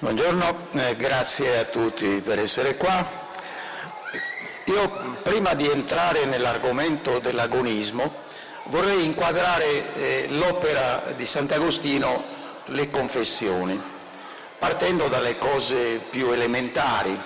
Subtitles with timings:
[0.00, 3.04] Buongiorno, eh, grazie a tutti per essere qua.
[4.66, 8.22] Io prima di entrare nell'argomento dell'agonismo
[8.66, 12.22] vorrei inquadrare eh, l'opera di Sant'Agostino
[12.66, 13.82] Le Confessioni,
[14.56, 17.20] partendo dalle cose più elementari.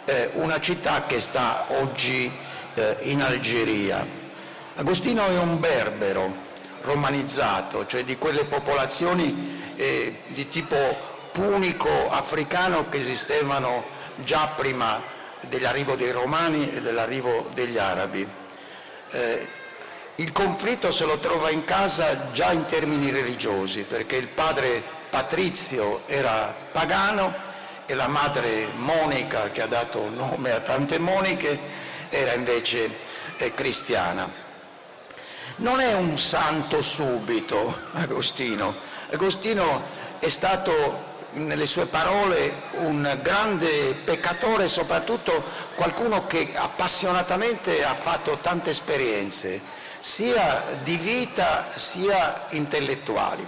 [0.06, 2.32] eh, una città che sta oggi
[2.74, 4.08] eh, in Algeria.
[4.76, 6.34] Agostino è un berbero
[6.84, 10.78] romanizzato, cioè di quelle popolazioni eh, di tipo
[11.34, 13.84] punico africano che esistevano
[14.16, 15.04] già prima
[15.42, 18.26] dell'arrivo dei romani e dell'arrivo degli arabi.
[20.18, 26.04] Il conflitto se lo trova in casa già in termini religiosi, perché il padre Patrizio
[26.06, 27.34] era pagano
[27.88, 31.58] e la madre Monica, che ha dato nome a tante Moniche,
[32.10, 32.92] era invece
[33.38, 34.30] eh, cristiana.
[35.56, 38.76] Non è un santo subito Agostino.
[39.10, 39.82] Agostino
[40.20, 48.70] è stato nelle sue parole un grande peccatore, soprattutto qualcuno che appassionatamente ha fatto tante
[48.70, 53.48] esperienze sia di vita sia intellettuali.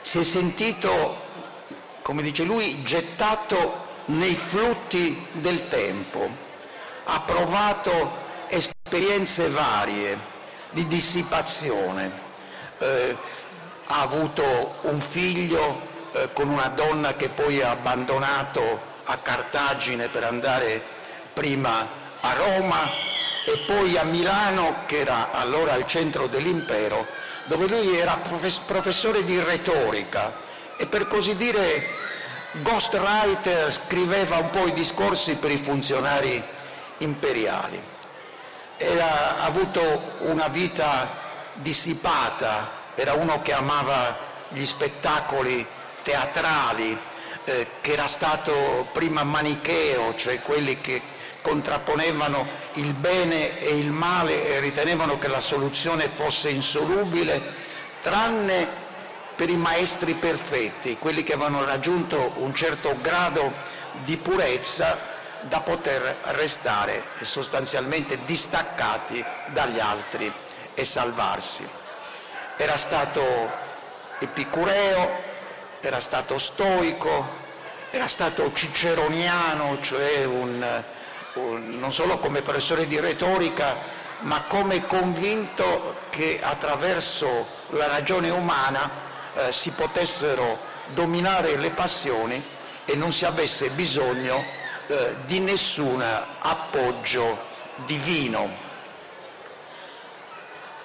[0.00, 1.16] Si è sentito,
[2.02, 6.28] come dice lui, gettato nei flutti del tempo,
[7.04, 10.18] ha provato esperienze varie
[10.70, 12.10] di dissipazione,
[12.78, 13.16] eh,
[13.86, 20.24] ha avuto un figlio eh, con una donna che poi ha abbandonato a Cartagine per
[20.24, 20.82] andare
[21.32, 21.88] prima
[22.20, 23.11] a Roma
[23.44, 27.06] e poi a Milano, che era allora al centro dell'impero,
[27.44, 28.20] dove lui era
[28.66, 32.00] professore di retorica e per così dire
[32.52, 36.42] ghostwriter scriveva un po' i discorsi per i funzionari
[36.98, 37.82] imperiali.
[38.76, 41.20] Era, ha avuto una vita
[41.54, 44.16] dissipata, era uno che amava
[44.48, 45.66] gli spettacoli
[46.02, 46.98] teatrali,
[47.44, 51.00] eh, che era stato prima manicheo, cioè quelli che
[51.42, 57.42] contrapponevano il bene e il male e ritenevano che la soluzione fosse insolubile,
[58.00, 58.80] tranne
[59.36, 63.52] per i maestri perfetti, quelli che avevano raggiunto un certo grado
[64.04, 65.10] di purezza
[65.42, 70.32] da poter restare sostanzialmente distaccati dagli altri
[70.74, 71.68] e salvarsi.
[72.56, 73.50] Era stato
[74.20, 75.30] epicureo,
[75.80, 77.40] era stato stoico,
[77.90, 80.84] era stato ciceroniano, cioè un,
[81.34, 88.90] non solo come professore di retorica, ma come convinto che attraverso la ragione umana
[89.34, 92.42] eh, si potessero dominare le passioni
[92.84, 94.44] e non si avesse bisogno
[94.86, 96.04] eh, di nessun
[96.40, 97.38] appoggio
[97.86, 98.70] divino.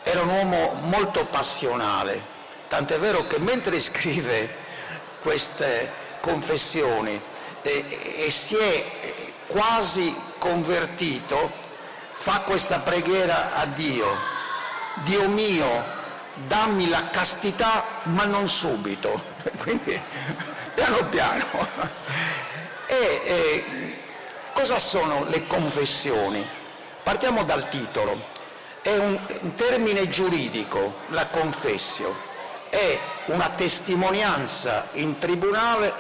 [0.03, 2.22] Era un uomo molto passionale,
[2.69, 4.66] tant'è vero che mentre scrive
[5.22, 5.91] queste
[6.22, 7.22] confessioni
[7.62, 8.85] eh, e si è
[9.47, 10.16] quasi
[10.47, 11.52] convertito,
[12.13, 14.06] fa questa preghiera a Dio.
[15.03, 15.84] Dio mio,
[16.47, 19.22] dammi la castità, ma non subito.
[19.59, 20.00] Quindi
[20.74, 21.46] piano piano.
[22.88, 23.97] E eh,
[24.53, 26.46] cosa sono le confessioni?
[27.03, 28.35] Partiamo dal titolo.
[28.81, 32.16] È un, un termine giuridico, la confessio.
[32.69, 35.94] È una testimonianza in tribunale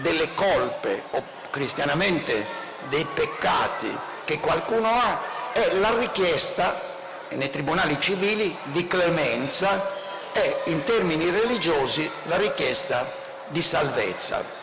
[0.00, 6.88] delle colpe, o cristianamente dei peccati che qualcuno ha è la richiesta
[7.30, 9.98] nei tribunali civili di clemenza
[10.32, 13.12] e in termini religiosi la richiesta
[13.48, 14.58] di salvezza.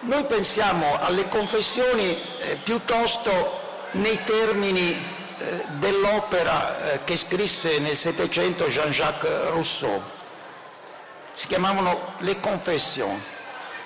[0.00, 3.60] Noi pensiamo alle confessioni eh, piuttosto
[3.92, 4.90] nei termini
[5.38, 10.02] eh, dell'opera eh, che scrisse nel Settecento Jean-Jacques Rousseau.
[11.32, 13.22] Si chiamavano le confessioni,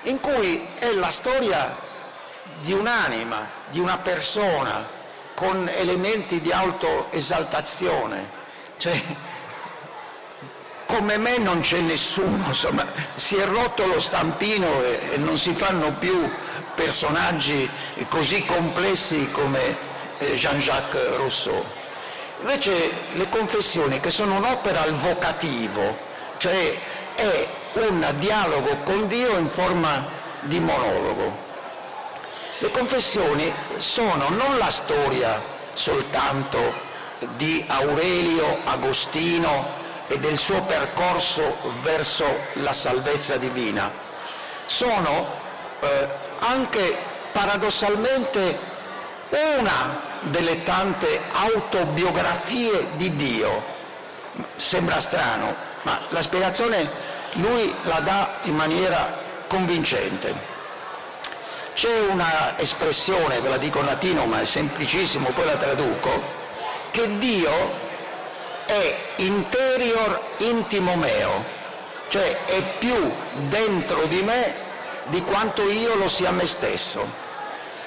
[0.05, 1.77] in cui è la storia
[2.61, 4.87] di un'anima, di una persona,
[5.35, 8.31] con elementi di autoesaltazione.
[8.79, 9.03] Cioè,
[10.87, 15.55] come me non c'è nessuno, insomma, si è rotto lo stampino e, e non si
[15.55, 16.31] fanno più
[16.75, 17.69] personaggi
[18.09, 19.77] così complessi come
[20.19, 21.65] eh, Jean-Jacques Rousseau.
[22.41, 25.97] Invece le confessioni, che sono un'opera al vocativo,
[26.39, 26.79] cioè
[27.15, 30.07] è un dialogo con Dio in forma
[30.43, 31.45] di monologo.
[32.59, 35.43] Le confessioni sono non la storia
[35.75, 36.59] soltanto
[37.37, 42.25] di Aurelio, Agostino e del suo percorso verso
[42.55, 44.05] la salvezza divina
[44.67, 45.27] sono
[45.81, 46.09] eh,
[46.39, 46.97] anche
[47.33, 48.59] paradossalmente
[49.59, 53.75] una delle tante autobiografie di Dio.
[54.57, 56.89] Sembra strano, ma la spiegazione
[57.35, 60.56] lui la dà in maniera convincente.
[61.77, 66.23] C'è una espressione, ve la dico in latino ma è semplicissimo, poi la traduco,
[66.91, 67.53] che Dio
[68.65, 71.45] è interior intimo meo,
[72.09, 73.13] cioè è più
[73.49, 74.55] dentro di me
[75.09, 77.07] di quanto io lo sia me stesso.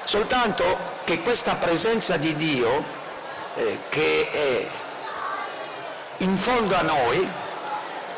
[0.03, 2.83] Soltanto che questa presenza di Dio,
[3.55, 4.67] eh, che è
[6.17, 7.27] in fondo a noi,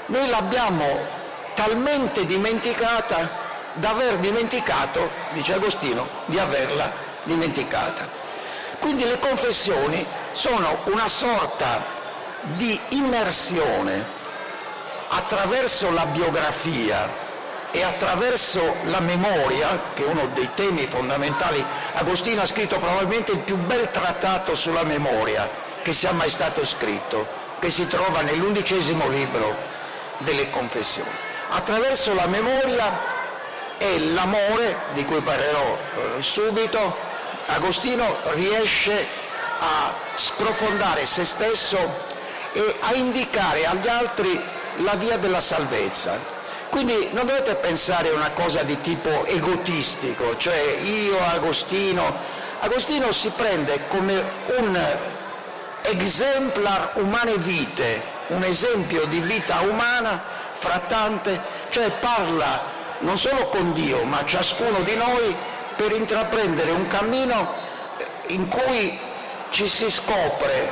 [0.08, 1.00] noi l'abbiamo
[1.54, 3.41] talmente dimenticata
[3.74, 6.92] da aver dimenticato, dice Agostino, di averla
[7.24, 8.08] dimenticata.
[8.80, 12.00] Quindi le confessioni sono una sorta
[12.56, 14.20] di immersione
[15.10, 17.30] attraverso la biografia
[17.72, 21.64] e attraverso la memoria, che è uno dei temi fondamentali,
[21.94, 25.50] Agostino ha scritto probabilmente il più bel trattato sulla memoria
[25.82, 27.28] che sia mai stato scritto,
[27.60, 29.56] che si trova nell'undicesimo libro
[30.20, 31.10] delle confessioni.
[31.50, 33.11] Attraverso la memoria
[33.82, 36.96] e l'amore, di cui parlerò eh, subito,
[37.48, 39.08] Agostino riesce
[39.58, 41.78] a sprofondare se stesso
[42.54, 44.40] e a indicare agli altri
[44.78, 46.20] la via della salvezza.
[46.70, 52.20] Quindi non dovete pensare a una cosa di tipo egotistico, cioè io, Agostino.
[52.60, 54.24] Agostino si prende come
[54.58, 54.80] un
[55.82, 60.22] exemplar umane vite, un esempio di vita umana
[60.54, 61.42] fra tante,
[61.72, 65.36] cioè parla non solo con Dio, ma ciascuno di noi
[65.76, 67.54] per intraprendere un cammino
[68.28, 68.98] in cui
[69.50, 70.72] ci si scopre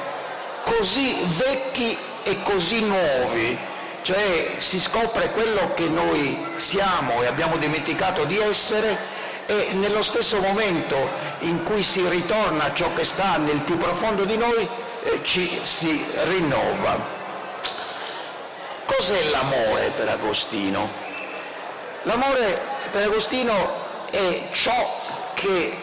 [0.63, 3.57] così vecchi e così nuovi,
[4.01, 10.39] cioè si scopre quello che noi siamo e abbiamo dimenticato di essere e nello stesso
[10.39, 10.95] momento
[11.39, 14.67] in cui si ritorna a ciò che sta nel più profondo di noi
[15.03, 17.17] eh, ci si rinnova.
[18.85, 21.08] Cos'è l'amore per Agostino?
[22.03, 22.61] L'amore
[22.91, 23.53] per Agostino
[24.09, 25.01] è ciò
[25.33, 25.77] che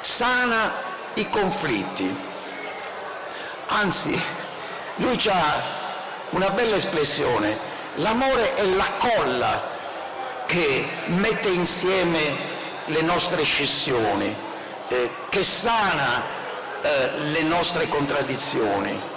[0.00, 0.72] sana
[1.14, 2.16] i conflitti,
[3.68, 4.20] anzi
[4.96, 5.62] lui ha
[6.30, 7.58] una bella espressione,
[7.96, 9.72] l'amore è la colla
[10.46, 12.52] che mette insieme
[12.86, 14.34] le nostre scissioni,
[14.88, 16.22] eh, che sana
[16.82, 19.12] eh, le nostre contraddizioni.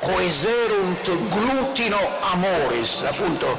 [0.00, 3.58] Coeserunt glutino amoris, appunto,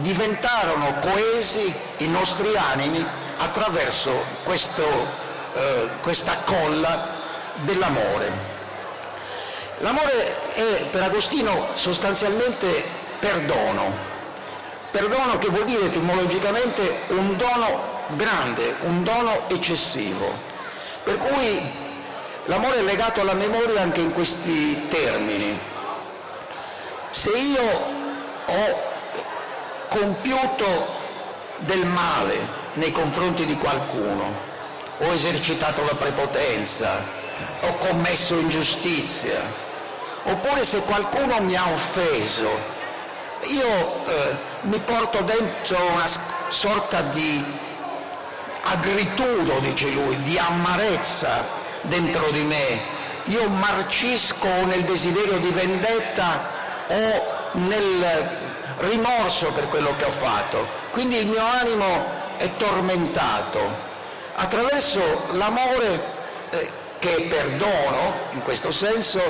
[0.00, 3.04] diventarono coesi i nostri animi
[3.38, 4.84] attraverso questo,
[5.54, 7.14] eh, questa colla
[7.62, 8.54] dell'amore.
[9.78, 12.84] L'amore è per Agostino sostanzialmente
[13.18, 13.92] perdono,
[14.90, 20.32] perdono che vuol dire etimologicamente un dono grande, un dono eccessivo.
[21.02, 21.62] Per cui
[22.44, 25.58] l'amore è legato alla memoria anche in questi termini.
[27.10, 27.62] Se io
[28.46, 28.94] ho
[29.88, 30.86] compiuto
[31.58, 34.44] del male nei confronti di qualcuno,
[34.98, 37.04] ho esercitato la prepotenza,
[37.62, 39.40] ho commesso ingiustizia,
[40.24, 42.74] oppure se qualcuno mi ha offeso,
[43.42, 46.06] io eh, mi porto dentro una
[46.48, 47.44] sorta di
[48.62, 51.44] agritudo, dice lui, di amarezza
[51.82, 52.80] dentro di me,
[53.24, 56.54] io marcisco nel desiderio di vendetta
[56.88, 58.45] o nel
[58.78, 62.04] rimorso per quello che ho fatto, quindi il mio animo
[62.36, 63.84] è tormentato.
[64.34, 65.00] Attraverso
[65.32, 66.04] l'amore,
[66.50, 69.20] eh, che perdono, in questo senso,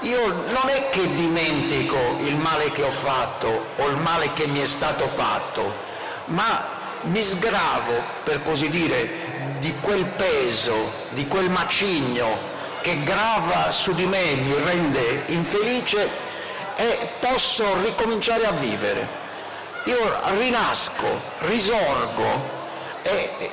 [0.00, 4.60] io non è che dimentico il male che ho fatto o il male che mi
[4.60, 5.72] è stato fatto,
[6.26, 9.28] ma mi sgravo, per così dire,
[9.58, 12.48] di quel peso, di quel macigno
[12.80, 16.28] che grava su di me e mi rende infelice
[16.80, 19.06] e posso ricominciare a vivere.
[19.84, 22.58] Io rinasco, risorgo
[23.02, 23.50] e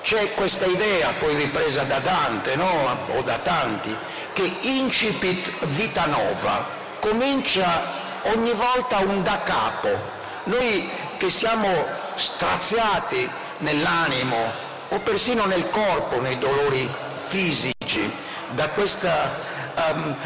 [0.00, 2.96] c'è questa idea poi ripresa da Dante no?
[3.14, 3.94] o da tanti
[4.32, 6.64] che incipit vita nova,
[7.00, 9.90] comincia ogni volta un da capo.
[10.44, 10.88] Noi
[11.18, 11.68] che siamo
[12.14, 14.50] straziati nell'animo
[14.88, 16.88] o persino nel corpo, nei dolori
[17.24, 18.10] fisici,
[18.52, 19.56] da questa
[19.92, 20.16] um,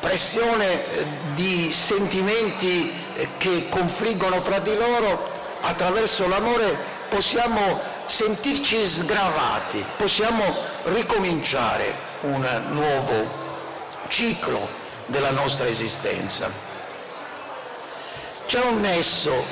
[0.00, 0.82] pressione
[1.34, 2.92] di sentimenti
[3.36, 6.76] che confliggono fra di loro, attraverso l'amore
[7.08, 10.42] possiamo sentirci sgravati, possiamo
[10.84, 13.48] ricominciare un nuovo
[14.08, 14.68] ciclo
[15.06, 16.50] della nostra esistenza.
[18.46, 19.44] C'è un nesso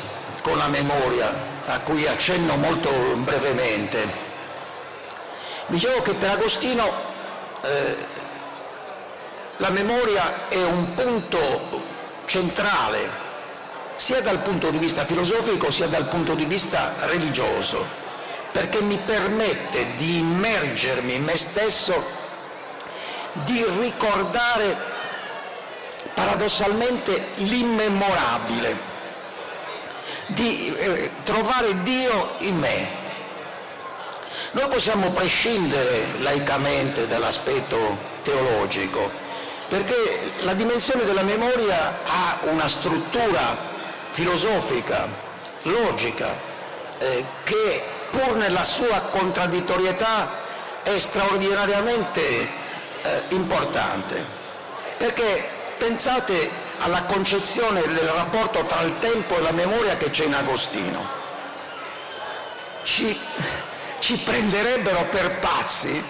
[0.43, 4.27] con la memoria a cui accenno molto brevemente.
[5.67, 6.91] Dicevo che per Agostino
[7.63, 7.97] eh,
[9.59, 11.83] la memoria è un punto
[12.27, 13.27] centrale
[13.97, 17.85] sia dal punto di vista filosofico sia dal punto di vista religioso,
[18.53, 22.05] perché mi permette di immergermi in me stesso,
[23.45, 24.77] di ricordare
[26.15, 28.77] paradossalmente l'immemorabile,
[30.29, 33.07] di eh, trovare Dio in me.
[34.53, 39.27] Noi possiamo prescindere laicamente dall'aspetto teologico,
[39.69, 43.57] perché la dimensione della memoria ha una struttura
[44.09, 45.07] filosofica,
[45.63, 46.37] logica,
[46.99, 50.47] eh, che pur nella sua contraddittorietà
[50.83, 52.41] è straordinariamente
[53.03, 54.25] eh, importante.
[54.97, 60.35] Perché pensate alla concezione del rapporto tra il tempo e la memoria che c'è in
[60.35, 61.17] Agostino.
[62.85, 63.21] Ci,
[63.99, 66.03] ci prenderebbero per pazzi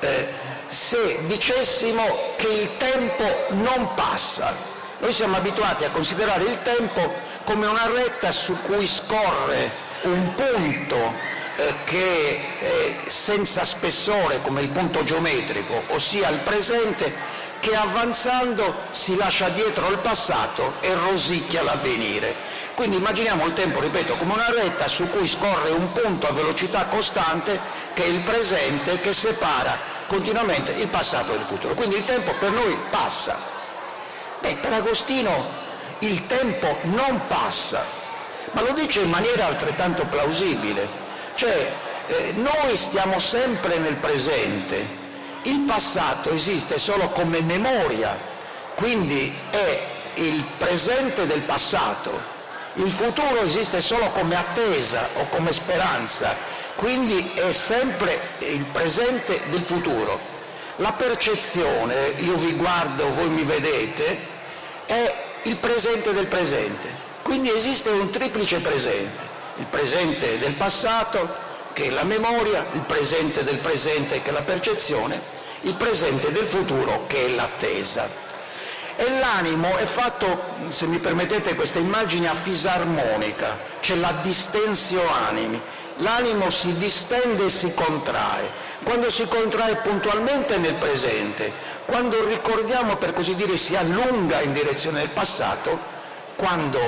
[0.00, 2.04] eh, se dicessimo
[2.36, 4.54] che il tempo non passa,
[4.98, 7.12] noi siamo abituati a considerare il tempo
[7.44, 11.14] come una retta su cui scorre un punto
[11.56, 19.16] eh, che è senza spessore come il punto geometrico, ossia il presente, che avanzando si
[19.16, 22.34] lascia dietro il passato e rosicchia l'avvenire.
[22.74, 26.86] Quindi immaginiamo il tempo, ripeto, come una retta su cui scorre un punto a velocità
[26.86, 27.58] costante
[27.94, 31.74] che è il presente che separa continuamente il passato e il futuro.
[31.74, 33.54] Quindi il tempo per noi passa,
[34.40, 35.64] e per Agostino
[36.00, 37.84] il tempo non passa,
[38.52, 40.88] ma lo dice in maniera altrettanto plausibile,
[41.34, 41.72] cioè
[42.06, 45.04] eh, noi stiamo sempre nel presente,
[45.42, 48.16] il passato esiste solo come memoria,
[48.74, 52.34] quindi è il presente del passato,
[52.74, 56.36] il futuro esiste solo come attesa o come speranza,
[56.76, 60.20] quindi è sempre il presente del futuro.
[60.76, 64.18] La percezione, io vi guardo, voi mi vedete,
[64.84, 65.14] è
[65.44, 67.04] il presente del presente.
[67.22, 69.24] Quindi esiste un triplice presente,
[69.56, 74.42] il presente del passato che è la memoria, il presente del presente che è la
[74.42, 75.20] percezione,
[75.62, 78.08] il presente del futuro che è l'attesa.
[78.96, 85.60] E l'animo è fatto, se mi permettete questa immagine, a fisarmonica, c'è la distensio animi,
[85.96, 88.50] l'animo si distende e si contrae,
[88.82, 91.52] quando si contrae puntualmente nel presente,
[91.86, 95.78] quando ricordiamo per così dire si allunga in direzione del passato,
[96.36, 96.78] quando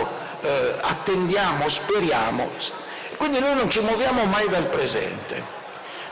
[0.41, 2.51] eh, attendiamo, speriamo,
[3.17, 5.57] quindi noi non ci muoviamo mai dal presente.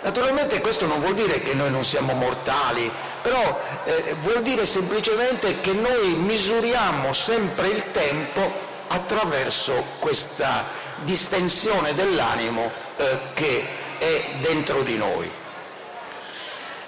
[0.02, 2.90] Naturalmente questo non vuol dire che noi non siamo mortali,
[3.22, 12.70] però eh, vuol dire semplicemente che noi misuriamo sempre il tempo attraverso questa distensione dell'animo
[12.96, 13.66] eh, che
[13.98, 15.30] è dentro di noi.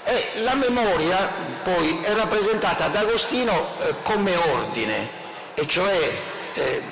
[0.05, 1.31] E la memoria
[1.63, 5.09] poi è rappresentata da Agostino eh, come ordine,
[5.55, 6.19] e cioè
[6.55, 6.83] eh,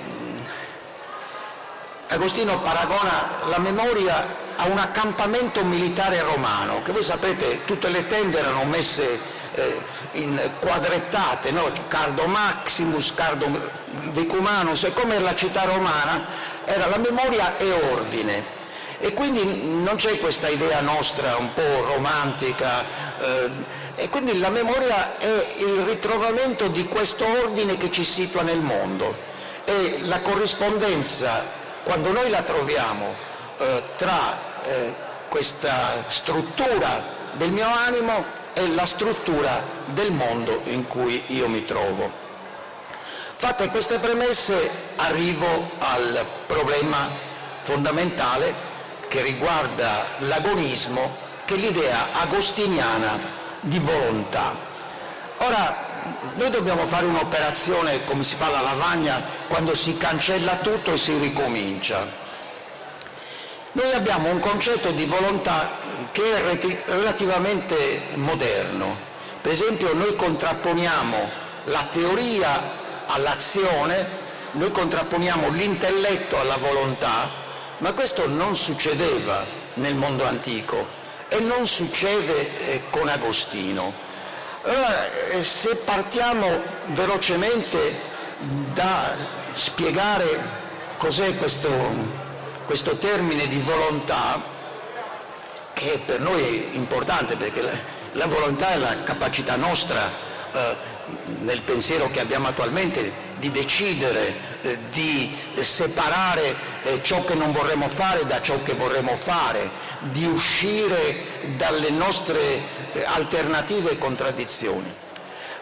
[2.08, 8.38] Agostino paragona la memoria a un accampamento militare romano, che voi sapete tutte le tende
[8.38, 9.18] erano messe
[9.54, 9.80] eh,
[10.12, 11.70] in quadrettate, no?
[11.88, 13.70] Cardo Maximus, Cardo
[14.12, 16.26] Decumanus, e come la città romana
[16.66, 18.54] era la memoria e ordine.
[18.98, 22.84] E quindi non c'è questa idea nostra un po' romantica,
[23.18, 23.50] eh,
[23.96, 29.16] e quindi la memoria è il ritrovamento di questo ordine che ci situa nel mondo
[29.64, 31.44] e la corrispondenza,
[31.82, 33.14] quando noi la troviamo,
[33.58, 34.94] eh, tra eh,
[35.28, 42.25] questa struttura del mio animo e la struttura del mondo in cui io mi trovo.
[43.38, 47.10] Fatte queste premesse arrivo al problema
[47.60, 48.54] fondamentale
[49.08, 51.14] che riguarda l'agonismo,
[51.44, 53.18] che è l'idea agostiniana
[53.60, 54.56] di volontà.
[55.36, 55.84] Ora,
[56.34, 61.18] noi dobbiamo fare un'operazione come si fa la lavagna quando si cancella tutto e si
[61.18, 62.08] ricomincia.
[63.72, 65.76] Noi abbiamo un concetto di volontà
[66.10, 68.96] che è relativamente moderno.
[69.42, 71.30] Per esempio noi contrapponiamo
[71.64, 77.30] la teoria all'azione, noi contrapponiamo l'intelletto alla volontà,
[77.78, 79.44] ma questo non succedeva
[79.74, 80.86] nel mondo antico
[81.28, 83.92] e non succede eh, con Agostino.
[84.62, 88.00] Allora, eh, se partiamo velocemente
[88.72, 89.14] da
[89.52, 90.64] spiegare
[90.96, 91.70] cos'è questo,
[92.64, 94.54] questo termine di volontà,
[95.72, 97.72] che per noi è importante perché la,
[98.12, 100.10] la volontà è la capacità nostra
[100.52, 100.76] eh,
[101.40, 107.88] nel pensiero che abbiamo attualmente di decidere, eh, di separare eh, ciò che non vorremmo
[107.88, 109.70] fare da ciò che vorremmo fare,
[110.10, 112.40] di uscire dalle nostre
[112.92, 114.92] eh, alternative e contraddizioni.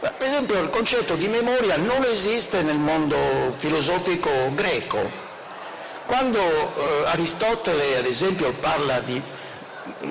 [0.01, 5.23] Per esempio il concetto di memoria non esiste nel mondo filosofico greco.
[6.07, 9.21] Quando eh, Aristotele ad esempio parla di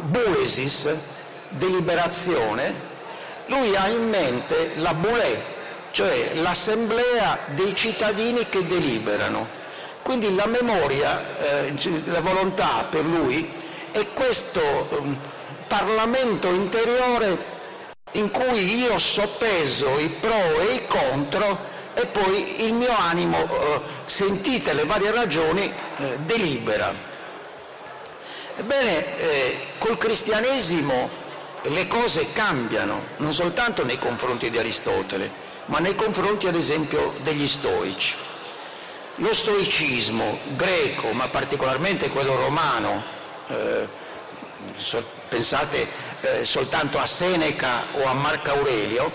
[0.01, 0.87] bulesis,
[1.49, 2.91] deliberazione,
[3.47, 5.41] lui ha in mente la boulé,
[5.91, 9.61] cioè l'assemblea dei cittadini che deliberano.
[10.01, 11.73] Quindi la memoria, eh,
[12.05, 13.51] la volontà per lui
[13.91, 14.59] è questo
[14.99, 15.17] um,
[15.67, 17.51] Parlamento interiore
[18.13, 23.81] in cui io soppeso i pro e i contro e poi il mio animo, eh,
[24.05, 26.93] sentite le varie ragioni, eh, delibera.
[28.55, 31.09] Ebbene, eh, col cristianesimo
[31.63, 35.31] le cose cambiano, non soltanto nei confronti di Aristotele,
[35.65, 38.15] ma nei confronti ad esempio degli stoici.
[39.17, 43.03] Lo stoicismo greco, ma particolarmente quello romano,
[43.47, 43.87] eh,
[45.29, 45.87] pensate
[46.21, 49.11] eh, soltanto a Seneca o a Marco Aurelio,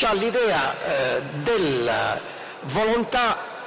[0.00, 2.20] ha l'idea eh, della
[2.62, 3.66] volontà,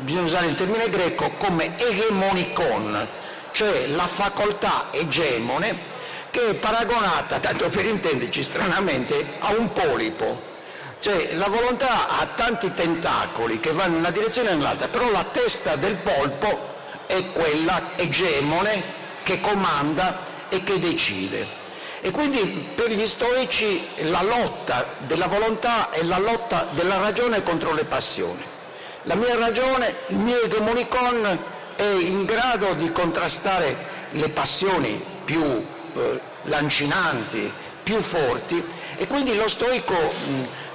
[0.00, 3.08] bisogna usare il termine greco, come egemonicon,
[3.52, 5.89] cioè la facoltà egemone
[6.30, 10.48] che è paragonata, tanto per intenderci stranamente, a un polipo.
[11.00, 15.24] Cioè la volontà ha tanti tentacoli che vanno in una direzione o nell'altra, però la
[15.24, 16.74] testa del polpo
[17.06, 18.82] è quella egemone
[19.22, 21.58] che comanda e che decide.
[22.02, 27.72] E quindi per gli stoici la lotta della volontà è la lotta della ragione contro
[27.72, 28.42] le passioni.
[29.04, 31.38] La mia ragione, il mio egemonicon
[31.76, 33.74] è in grado di contrastare
[34.10, 38.62] le passioni più eh, lancinanti, più forti
[38.96, 39.94] e quindi lo stoico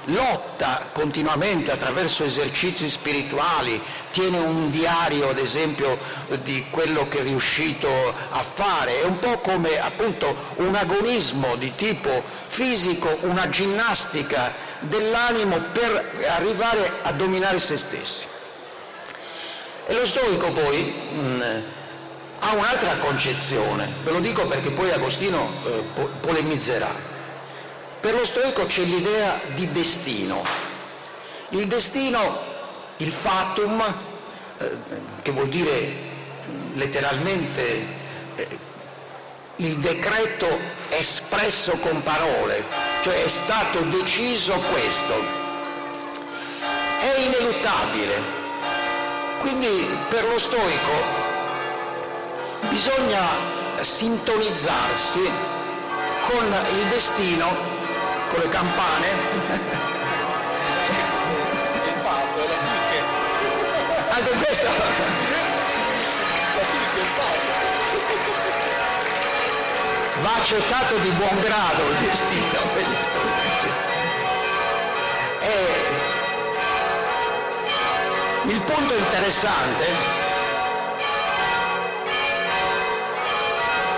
[0.06, 3.80] lotta continuamente attraverso esercizi spirituali,
[4.10, 5.98] tiene un diario ad esempio
[6.42, 11.74] di quello che è riuscito a fare, è un po' come appunto un agonismo di
[11.74, 18.26] tipo fisico, una ginnastica dell'animo per arrivare a dominare se stessi.
[19.86, 21.62] E lo stoico poi mh,
[22.40, 27.14] ha un'altra concezione, ve lo dico perché poi Agostino eh, po- polemizzerà.
[28.00, 30.44] Per lo stoico c'è l'idea di destino.
[31.50, 32.38] Il destino,
[32.98, 33.82] il fatum,
[34.58, 34.70] eh,
[35.22, 36.14] che vuol dire
[36.74, 37.86] letteralmente
[38.36, 38.58] eh,
[39.56, 40.46] il decreto
[40.90, 42.64] espresso con parole,
[43.02, 45.14] cioè è stato deciso questo,
[47.00, 48.34] è ineluttabile.
[49.40, 51.25] Quindi per lo stoico
[52.68, 55.30] bisogna sintonizzarsi
[56.22, 57.46] con il destino,
[58.28, 59.08] con le campane.
[64.08, 64.68] Anche questo.
[70.22, 72.64] Va accettato di buon grado il destino.
[75.40, 76.04] E
[78.46, 80.25] il punto interessante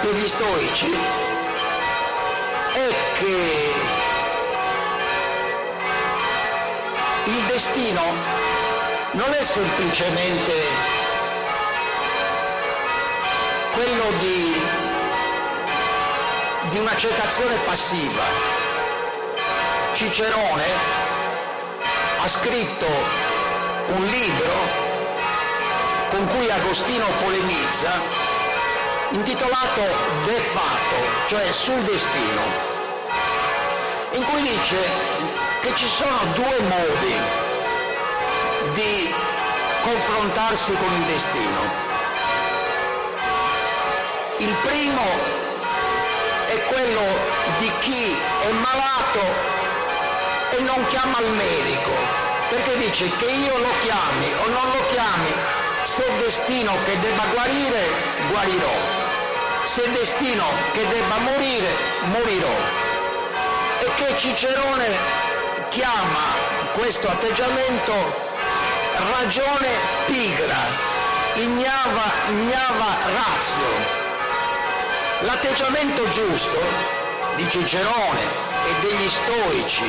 [0.09, 0.91] per gli stoici
[2.73, 3.73] è che
[7.25, 8.03] il destino
[9.13, 10.53] non è semplicemente
[13.73, 14.55] quello di,
[16.71, 18.23] di un'accettazione passiva.
[19.93, 20.65] Cicerone
[22.23, 22.87] ha scritto
[23.89, 24.87] un libro
[26.09, 28.28] con cui Agostino polemizza
[29.11, 29.81] intitolato
[30.25, 32.43] De Fatto, cioè sul destino,
[34.13, 34.77] in cui dice
[35.61, 37.15] che ci sono due modi
[38.75, 39.15] di
[39.83, 41.87] confrontarsi con il destino.
[44.39, 45.03] Il primo
[46.47, 47.03] è quello
[47.59, 49.57] di chi è malato
[50.51, 51.91] e non chiama il medico,
[52.51, 55.33] perché dice che io lo chiami o non lo chiami,
[55.83, 57.81] se è destino che debba guarire,
[58.31, 58.98] guarirò
[59.69, 61.69] se destino che debba morire,
[62.05, 62.57] morirò.
[63.81, 64.89] E che Cicerone
[65.69, 66.25] chiama
[66.73, 67.93] questo atteggiamento
[69.13, 69.69] ragione
[70.07, 70.57] pigra,
[71.35, 74.07] ignava, ignava razio.
[75.21, 76.61] L'atteggiamento giusto
[77.37, 78.23] di Cicerone
[78.65, 79.85] e degli stoici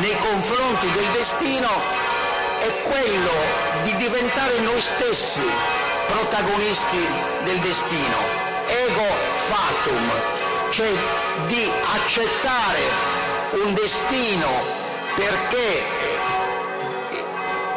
[0.00, 1.70] nei confronti del destino
[2.58, 3.32] è quello
[3.84, 5.40] di diventare noi stessi
[6.08, 7.08] protagonisti
[7.44, 8.43] del destino,
[8.94, 10.10] ego fatum,
[10.70, 10.90] cioè
[11.46, 12.80] di accettare
[13.64, 14.46] un destino
[15.16, 15.82] perché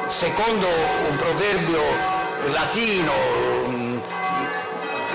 [0.08, 0.67] secondo
[1.10, 1.82] un proverbio
[2.51, 3.13] latino
[3.67, 3.99] mm,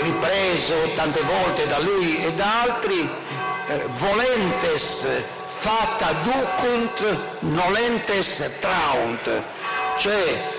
[0.03, 3.09] ripreso tante volte da lui e da altri,
[3.69, 5.07] eh, volentes
[5.47, 9.43] fata ducunt nolentes traunt,
[9.97, 10.51] cioè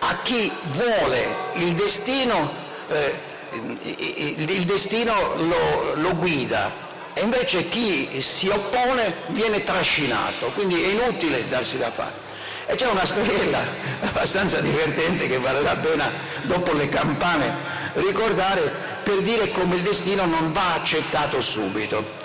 [0.00, 2.52] a chi vuole il destino,
[2.88, 10.88] eh, il destino lo, lo guida e invece chi si oppone viene trascinato, quindi è
[10.88, 12.28] inutile darsi da fare.
[12.66, 13.58] E c'è una storiella
[14.02, 16.12] abbastanza divertente che vale la pena,
[16.44, 17.56] dopo le campane,
[17.94, 22.18] ricordare per dire come il destino non va accettato subito.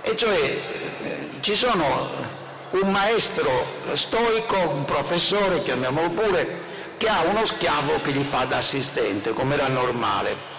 [0.00, 2.10] E cioè eh, ci sono
[2.70, 6.62] un maestro stoico, un professore, chiamiamolo pure,
[6.96, 10.53] che ha uno schiavo che gli fa da assistente, come era normale.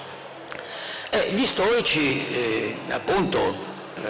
[1.10, 3.56] E gli stoici, eh, appunto,
[3.96, 4.02] eh,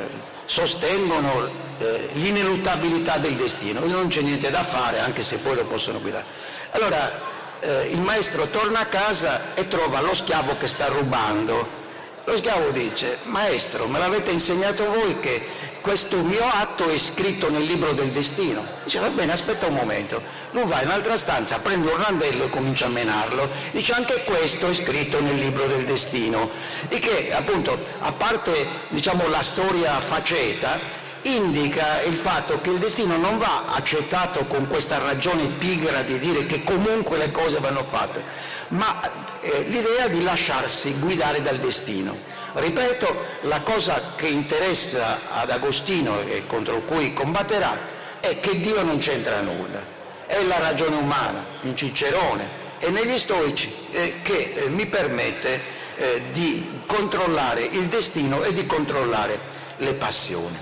[0.46, 6.00] sostengono eh, l'ineluttabilità del destino, non c'è niente da fare, anche se poi lo possono
[6.00, 6.26] guidare.
[6.72, 7.22] Allora,
[7.60, 11.84] eh, il maestro torna a casa e trova lo schiavo che sta rubando.
[12.26, 15.48] Lo schiavo dice, maestro, me l'avete insegnato voi che
[15.86, 18.66] questo mio atto è scritto nel libro del destino.
[18.84, 20.20] Dice, va bene, aspetta un momento.
[20.50, 23.48] Lui va in un'altra stanza, prende un randello e comincia a menarlo.
[23.72, 26.50] Dice, anche questo è scritto nel libro del destino.
[26.90, 30.80] E che, appunto, a parte, diciamo, la storia faceta,
[31.22, 36.48] indica il fatto che il destino non va accettato con questa ragione pigra di dire
[36.48, 38.24] che comunque le cose vanno fatte,
[38.70, 42.34] ma eh, l'idea di lasciarsi guidare dal destino.
[42.58, 47.78] Ripeto, la cosa che interessa ad Agostino e contro cui combatterà
[48.22, 49.84] è che Dio non c'entra nulla,
[50.26, 55.62] è la ragione umana, in Cicerone e negli stoici eh, che eh, mi permette
[55.98, 59.38] eh, di controllare il destino e di controllare
[59.78, 60.58] le passioni.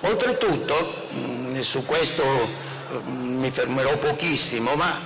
[0.00, 5.00] Oltretutto, mh, mm, su questo mh, mm, mi fermerò pochissimo, ma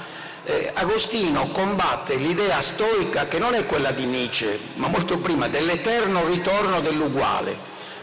[0.74, 6.80] Agostino combatte l'idea stoica che non è quella di Nietzsche, ma molto prima, dell'eterno ritorno
[6.80, 7.56] dell'uguale,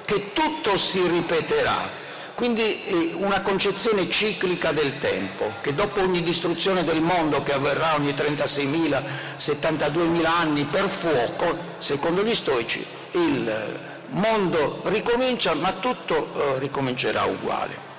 [0.06, 2.00] che tutto si ripeterà.
[2.34, 7.94] Quindi eh, una concezione ciclica del tempo, che dopo ogni distruzione del mondo che avverrà
[7.94, 9.04] ogni 36.000,
[9.38, 17.90] 72.000 anni per fuoco, secondo gli stoici, il mondo ricomincia, ma tutto eh, ricomincerà uguale.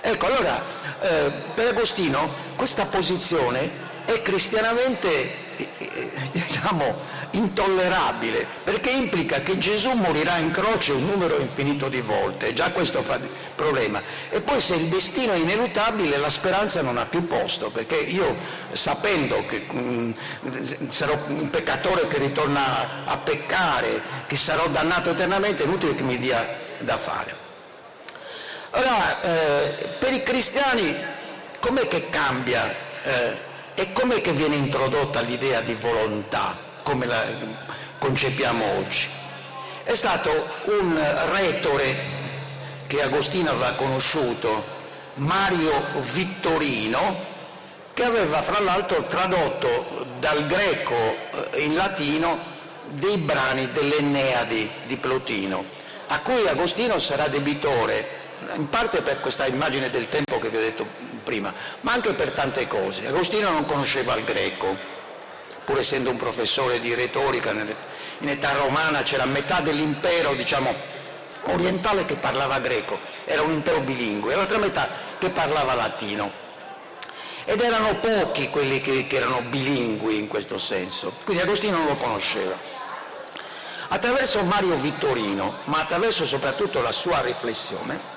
[0.00, 0.64] Ecco, allora,
[1.02, 5.48] eh, per Agostino questa posizione è cristianamente
[6.32, 12.70] diciamo, intollerabile, perché implica che Gesù morirà in croce un numero infinito di volte, già
[12.72, 13.20] questo fa
[13.54, 14.02] problema.
[14.30, 18.36] E poi se il destino è ineluttabile la speranza non ha più posto, perché io
[18.72, 20.14] sapendo che mh,
[20.48, 26.02] mm, sarò un peccatore che ritorna a peccare, che sarò dannato eternamente, è inutile che
[26.02, 27.48] mi dia da fare.
[28.70, 30.96] Allora, eh, per i cristiani
[31.58, 33.48] com'è che cambia eh,
[33.80, 37.24] e com'è che viene introdotta l'idea di volontà, come la
[37.98, 39.08] concepiamo oggi?
[39.82, 40.30] È stato
[40.64, 41.00] un
[41.32, 41.96] retore
[42.86, 44.62] che Agostino aveva conosciuto,
[45.14, 45.72] Mario
[46.12, 47.24] Vittorino,
[47.94, 51.16] che aveva fra l'altro tradotto dal greco
[51.52, 52.38] eh, in latino
[52.90, 55.64] dei brani dell'Enneadi di Plotino,
[56.08, 58.18] a cui Agostino sarà debitore
[58.56, 62.32] in parte per questa immagine del tempo che vi ho detto prima, ma anche per
[62.32, 63.06] tante cose.
[63.06, 64.76] Agostino non conosceva il greco,
[65.64, 70.74] pur essendo un professore di retorica in età romana c'era metà dell'impero, diciamo,
[71.44, 76.30] orientale che parlava greco, era un impero bilingue, e l'altra metà che parlava latino.
[77.44, 81.96] Ed erano pochi quelli che, che erano bilingui in questo senso, quindi Agostino non lo
[81.96, 82.56] conosceva.
[83.88, 88.09] Attraverso Mario Vittorino, ma attraverso soprattutto la sua riflessione,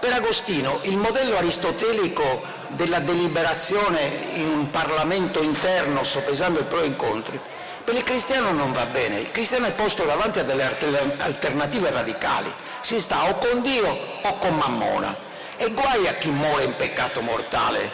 [0.00, 6.86] per Agostino il modello aristotelico della deliberazione in un Parlamento interno, sopesando i pro e
[6.86, 7.40] i contri,
[7.84, 12.52] per il cristiano non va bene, il cristiano è posto davanti a delle alternative radicali,
[12.82, 13.88] si sta o con Dio
[14.22, 15.26] o con Mammona.
[15.56, 17.90] E guai a chi muore in peccato mortale,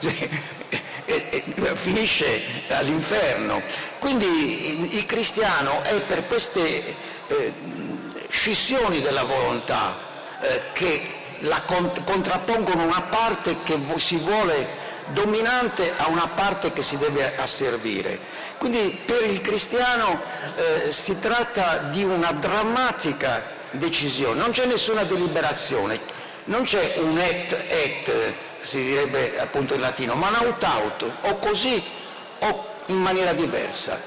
[1.74, 3.60] finisce all'inferno.
[3.98, 7.52] Quindi il cristiano è per queste eh,
[8.28, 9.98] scissioni della volontà
[10.40, 16.96] eh, che la contrappongono una parte che si vuole dominante a una parte che si
[16.96, 18.18] deve asservire.
[18.58, 20.20] Quindi per il cristiano
[20.56, 26.00] eh, si tratta di una drammatica decisione, non c'è nessuna deliberazione,
[26.44, 31.38] non c'è un et et, si direbbe appunto in latino, ma un aut aut, o
[31.38, 31.82] così
[32.38, 34.00] o in maniera diversa.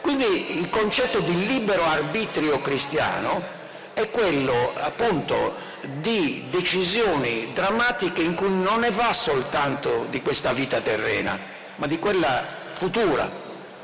[0.00, 3.60] Quindi il concetto di libero arbitrio cristiano
[3.94, 10.80] è quello appunto di decisioni drammatiche in cui non ne va soltanto di questa vita
[10.80, 11.38] terrena,
[11.76, 13.30] ma di quella futura,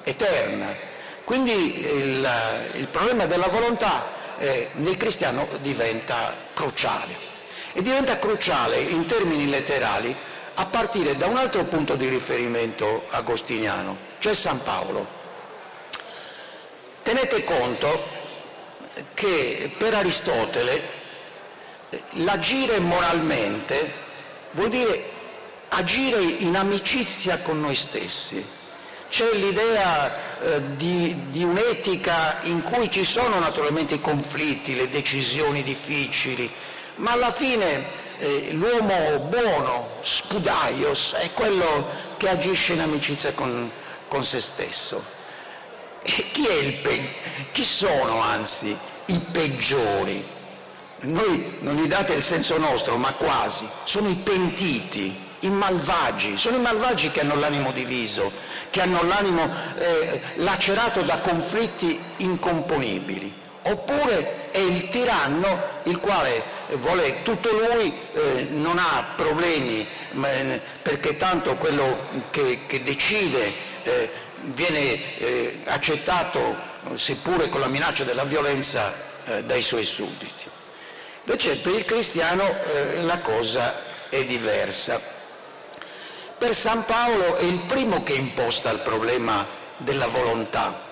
[0.05, 0.75] eterna.
[1.25, 2.29] Quindi il,
[2.75, 7.27] il problema della volontà eh, nel cristiano diventa cruciale.
[7.73, 10.17] E diventa cruciale in termini letterali
[10.55, 15.07] a partire da un altro punto di riferimento agostiniano, cioè San Paolo.
[17.03, 18.17] Tenete conto
[19.15, 20.98] che per Aristotele
[22.13, 24.07] l'agire moralmente
[24.53, 25.17] vuol dire
[25.69, 28.45] agire in amicizia con noi stessi.
[29.11, 35.63] C'è l'idea eh, di, di, un'etica in cui ci sono naturalmente i conflitti, le decisioni
[35.63, 36.51] difficili,
[36.97, 37.87] ma alla fine
[38.19, 43.71] eh, l'uomo buono, spudaios, è quello che agisce in amicizia con,
[44.09, 45.03] con se stesso.
[46.03, 46.47] E chi,
[47.51, 50.37] chi sono anzi i peggiori?
[51.01, 53.69] Noi non gli date il senso nostro, ma quasi.
[53.85, 58.33] Sono i pentiti, i malvagi, sono i malvagi che hanno l'animo diviso,
[58.71, 63.33] che hanno l'animo eh, lacerato da conflitti incomponibili.
[63.63, 66.43] Oppure è il tiranno il quale
[66.79, 69.87] vuole tutto lui, eh, non ha problemi,
[70.23, 74.11] eh, perché tanto quello che, che decide eh,
[74.47, 76.57] viene eh, accettato,
[76.95, 80.57] seppure con la minaccia della violenza, eh, dai suoi sudditi.
[81.29, 84.99] Invece per il cristiano eh, la cosa è diversa.
[86.39, 90.87] Per San Paolo è il primo che imposta il problema della volontà.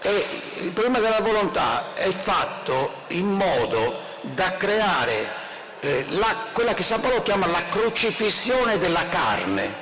[0.00, 0.26] E
[0.60, 5.30] il problema della volontà è fatto in modo da creare
[5.80, 9.74] eh, la, quella che San Paolo chiama la crocifissione della carne,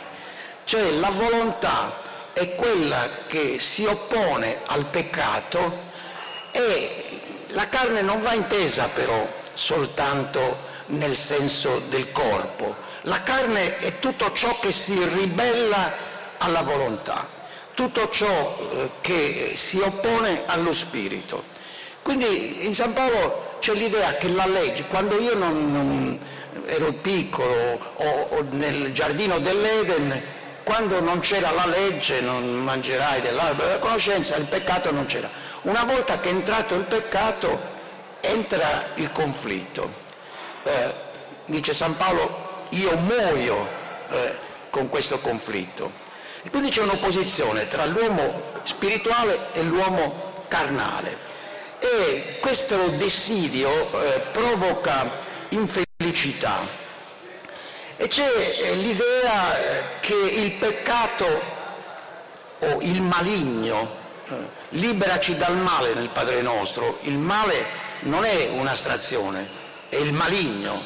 [0.65, 5.83] cioè la volontà è quella che si oppone al peccato
[6.51, 12.75] e la carne non va intesa però soltanto nel senso del corpo.
[13.03, 15.93] La carne è tutto ciò che si ribella
[16.39, 17.29] alla volontà,
[17.75, 21.53] tutto ciò eh, che si oppone allo spirito.
[22.03, 26.19] Quindi in San Paolo c'è l'idea che la legge, quando io non, non
[26.67, 30.23] ero piccolo o, o nel giardino dell'Eden,
[30.65, 35.31] quando non c'era la legge, non mangerai dell'albero della conoscenza, il peccato non c'era.
[35.63, 37.73] Una volta che è entrato il peccato,
[38.25, 40.03] entra il conflitto.
[40.63, 40.95] Eh,
[41.47, 43.69] dice San Paolo, io muoio
[44.11, 44.37] eh,
[44.71, 45.93] con questo conflitto.
[46.43, 51.19] E quindi c'è un'opposizione tra l'uomo spirituale e l'uomo carnale.
[51.79, 53.71] E questo dissidio
[54.03, 55.11] eh, provoca
[55.51, 56.83] infelicità.
[57.97, 61.53] E c'è eh, l'idea eh, che il peccato
[62.59, 64.35] o il maligno, eh,
[64.71, 69.49] liberaci dal male nel Padre nostro, il male non è un'astrazione,
[69.89, 70.83] è il maligno,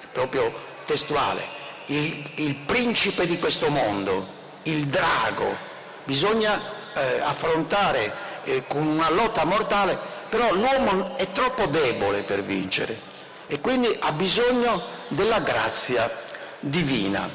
[0.00, 0.52] è proprio
[0.84, 1.46] testuale,
[1.86, 4.26] il, il principe di questo mondo,
[4.64, 5.56] il drago.
[6.04, 6.60] Bisogna
[6.94, 8.12] eh, affrontare
[8.44, 9.98] eh, con una lotta mortale,
[10.28, 13.06] però l'uomo è troppo debole per vincere
[13.46, 16.10] e quindi ha bisogno della grazia
[16.60, 17.28] divina.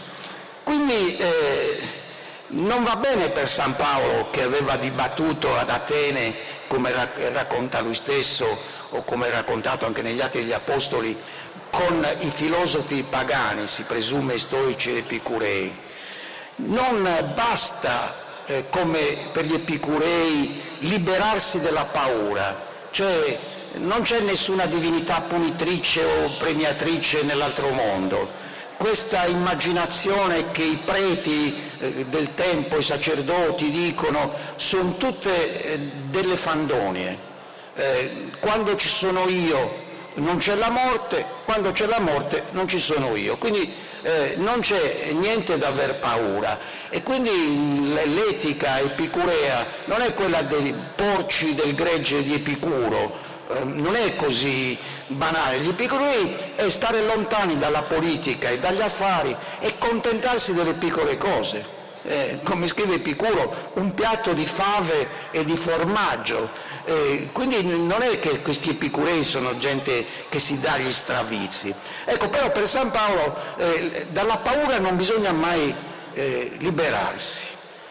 [0.63, 2.01] Quindi eh,
[2.47, 6.35] non va bene per San Paolo che aveva dibattuto ad Atene
[6.67, 8.45] come racconta lui stesso
[8.89, 11.17] o come è raccontato anche negli Atti degli Apostoli,
[11.69, 15.75] con i filosofi pagani, si presume stoici ed epicurei.
[16.55, 23.39] Non basta, eh, come per gli epicurei, liberarsi della paura, cioè
[23.75, 28.29] non c'è nessuna divinità punitrice o premiatrice nell'altro mondo,
[28.83, 35.77] questa immaginazione che i preti eh, del tempo, i sacerdoti dicono, sono tutte eh,
[36.09, 37.17] delle fandonie.
[37.75, 39.81] Eh, quando ci sono io
[40.15, 43.37] non c'è la morte, quando c'è la morte non ci sono io.
[43.37, 43.73] Quindi
[44.35, 51.55] non c'è niente da aver paura e quindi l'etica epicurea non è quella dei porci
[51.55, 53.17] del gregge di Epicuro,
[53.63, 55.59] non è così banale.
[55.59, 61.81] Gli epicurei è stare lontani dalla politica e dagli affari e contentarsi delle piccole cose.
[62.05, 66.49] Eh, come scrive Epicuro, un piatto di fave e di formaggio.
[66.85, 71.73] Eh, quindi non è che questi epicurei sono gente che si dà gli stravizi.
[72.03, 75.73] Ecco, però per San Paolo eh, dalla paura non bisogna mai
[76.13, 77.39] eh, liberarsi,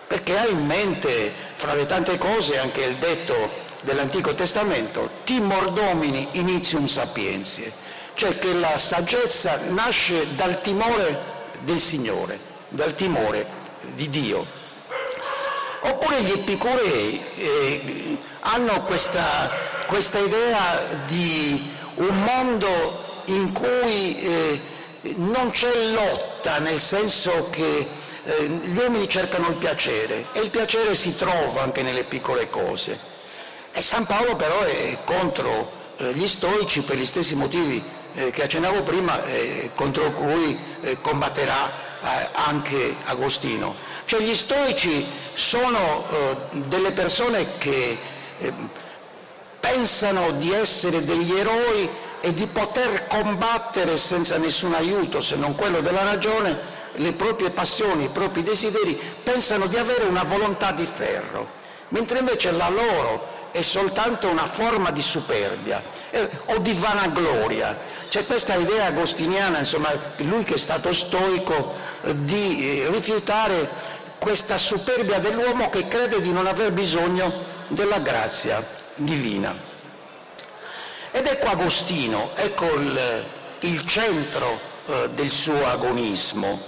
[0.06, 6.28] perché ha in mente, fra le tante cose, anche il detto dell'Antico Testamento, timor domini
[6.32, 7.72] initium sapientiae,
[8.14, 13.46] cioè che la saggezza nasce dal timore del Signore, dal timore
[13.94, 14.60] di Dio.
[15.84, 19.50] Oppure gli epicurei eh, hanno questa,
[19.86, 24.60] questa idea di un mondo in cui eh,
[25.16, 27.88] non c'è lotta, nel senso che
[28.24, 33.11] eh, gli uomini cercano il piacere e il piacere si trova anche nelle piccole cose.
[33.74, 37.82] E San Paolo però è contro eh, gli stoici per gli stessi motivi
[38.14, 41.90] eh, che accennavo prima, eh, contro cui combatterà
[42.32, 43.76] anche Agostino.
[44.06, 46.04] Cioè gli stoici sono
[46.50, 47.96] delle persone che
[49.60, 51.88] pensano di essere degli eroi
[52.20, 56.58] e di poter combattere senza nessun aiuto se non quello della ragione
[56.94, 61.48] le proprie passioni, i propri desideri, pensano di avere una volontà di ferro,
[61.90, 67.78] mentre invece la loro è soltanto una forma di superbia eh, o di vanagloria.
[68.08, 73.68] C'è questa idea agostiniana, insomma, lui che è stato stoico, eh, di eh, rifiutare
[74.18, 79.54] questa superbia dell'uomo che crede di non aver bisogno della grazia divina.
[81.10, 83.26] Ed ecco Agostino, ecco il,
[83.60, 86.60] il centro eh, del suo agonismo,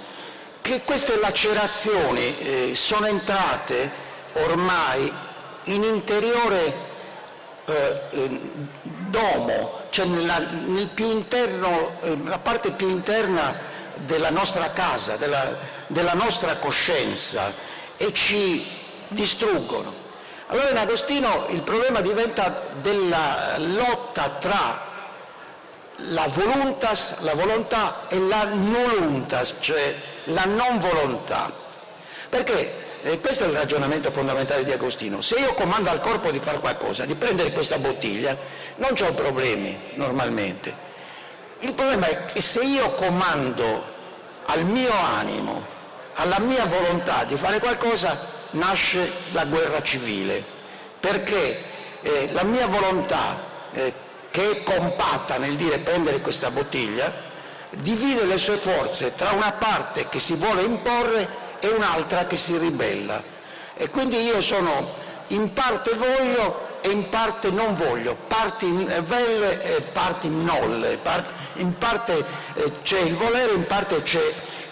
[0.61, 3.91] che queste lacerazioni eh, sono entrate
[4.35, 5.13] ormai
[5.65, 6.93] in interiore
[7.65, 8.41] eh, eh,
[9.09, 13.55] domo, cioè nella, nel interno, eh, la parte più interna
[14.05, 17.53] della nostra casa, della, della nostra coscienza
[17.97, 18.67] e ci
[19.09, 20.03] distruggono.
[20.49, 24.93] Allora in Agostino il problema diventa della lotta tra
[25.97, 31.51] la voluntas, la volontà e la nulluntas, cioè la non volontà.
[32.29, 35.21] Perché e questo è il ragionamento fondamentale di Agostino.
[35.21, 38.35] Se io comando al corpo di fare qualcosa, di prendere questa bottiglia,
[38.77, 40.75] non ho problemi normalmente.
[41.59, 43.85] Il problema è che se io comando
[44.47, 45.67] al mio animo,
[46.15, 48.19] alla mia volontà di fare qualcosa,
[48.53, 50.43] nasce la guerra civile,
[50.99, 51.63] perché
[52.01, 53.39] eh, la mia volontà,
[53.75, 53.93] eh,
[54.31, 57.13] che è compatta nel dire prendere questa bottiglia,
[57.69, 62.57] divide le sue forze tra una parte che si vuole imporre e un'altra che si
[62.59, 63.23] ribella.
[63.75, 69.81] E quindi io sono in parte voglio e in parte non voglio, parti velle e
[69.81, 71.01] parti nolle,
[71.55, 72.25] in parte
[72.55, 74.21] eh, c'è il volere, in parte c'è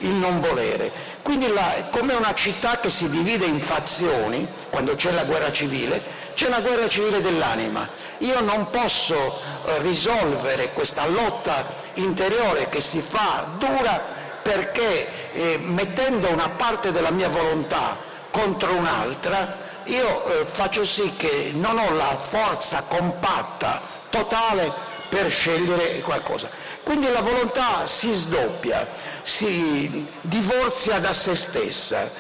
[0.01, 1.11] il non volere.
[1.23, 6.03] Quindi è come una città che si divide in fazioni, quando c'è la guerra civile,
[6.35, 7.89] c'è una guerra civile dell'anima.
[8.19, 16.31] Io non posso eh, risolvere questa lotta interiore che si fa dura perché eh, mettendo
[16.31, 17.97] una parte della mia volontà
[18.31, 24.73] contro un'altra, io eh, faccio sì che non ho la forza compatta, totale,
[25.09, 26.49] per scegliere qualcosa.
[26.83, 28.89] Quindi la volontà si sdoppia,
[29.23, 32.11] si divorzia da se stessa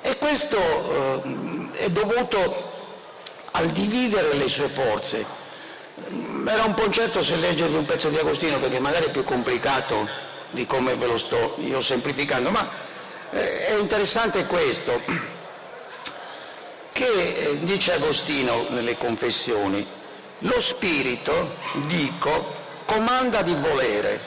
[0.00, 2.78] e questo eh, è dovuto
[3.52, 5.38] al dividere le sue forze.
[6.46, 10.28] Era un po' incerto se leggervi un pezzo di Agostino perché magari è più complicato
[10.50, 12.68] di come ve lo sto io semplificando, ma
[13.30, 15.00] eh, è interessante questo,
[16.92, 19.86] che eh, dice Agostino nelle confessioni,
[20.38, 21.54] lo spirito,
[21.86, 22.54] dico,
[22.86, 24.20] comanda di volere,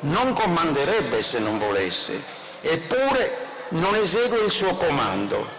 [0.00, 2.22] non comanderebbe se non volesse,
[2.60, 5.58] eppure non esegue il suo comando.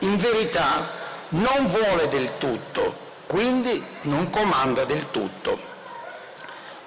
[0.00, 0.98] In verità
[1.30, 5.69] non vuole del tutto, quindi non comanda del tutto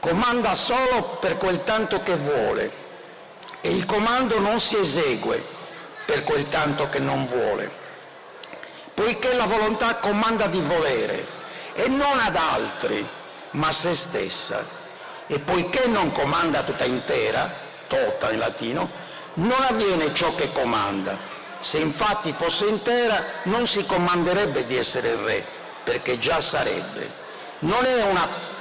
[0.03, 2.71] comanda solo per quel tanto che vuole
[3.61, 5.41] e il comando non si esegue
[6.05, 7.71] per quel tanto che non vuole,
[8.93, 11.25] poiché la volontà comanda di volere
[11.73, 13.07] e non ad altri,
[13.51, 14.81] ma a se stessa.
[15.27, 17.49] E poiché non comanda tutta intera,
[17.87, 18.89] tota in latino,
[19.35, 21.17] non avviene ciò che comanda.
[21.61, 25.45] Se infatti fosse intera non si comanderebbe di essere re,
[25.85, 27.21] perché già sarebbe.
[27.59, 28.51] Non è una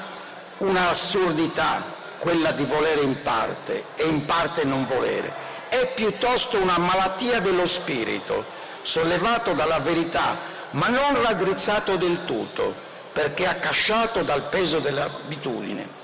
[0.62, 5.34] un'assurdità quella di volere in parte e in parte non volere,
[5.68, 8.44] è piuttosto una malattia dello spirito,
[8.82, 10.38] sollevato dalla verità,
[10.70, 12.74] ma non raggrizzato del tutto,
[13.12, 16.00] perché accasciato dal peso dell'abitudine.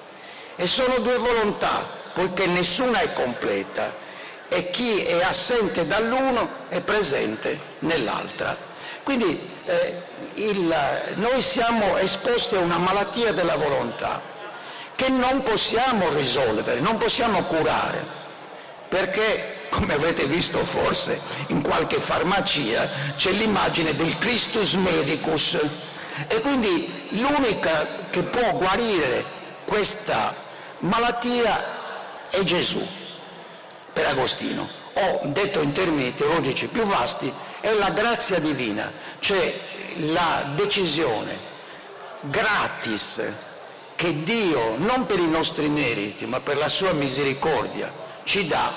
[0.56, 3.94] E sono due volontà, poiché nessuna è completa,
[4.48, 8.56] e chi è assente dall'uno è presente nell'altra.
[9.04, 10.02] Quindi eh,
[10.34, 10.74] il,
[11.14, 14.36] noi siamo esposti a una malattia della volontà
[14.98, 18.04] che non possiamo risolvere, non possiamo curare,
[18.88, 21.20] perché come avete visto forse
[21.50, 25.56] in qualche farmacia c'è l'immagine del Christus Medicus.
[26.26, 29.24] E quindi l'unica che può guarire
[29.66, 30.34] questa
[30.78, 32.84] malattia è Gesù,
[33.92, 38.90] per Agostino, o detto in termini teologici più vasti, è la grazia divina,
[39.20, 39.56] cioè
[39.98, 41.38] la decisione
[42.22, 43.46] gratis
[43.98, 47.92] che Dio, non per i nostri meriti, ma per la sua misericordia,
[48.22, 48.72] ci dà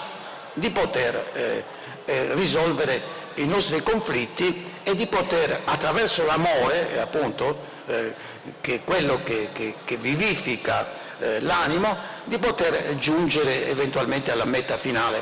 [0.52, 1.64] di poter eh,
[2.06, 3.04] eh, risolvere
[3.36, 7.56] i nostri conflitti e di poter, attraverso l'amore, appunto,
[7.86, 8.16] eh,
[8.62, 10.88] che è quello che, che, che vivifica
[11.20, 15.22] eh, l'animo, di poter giungere eventualmente alla meta finale,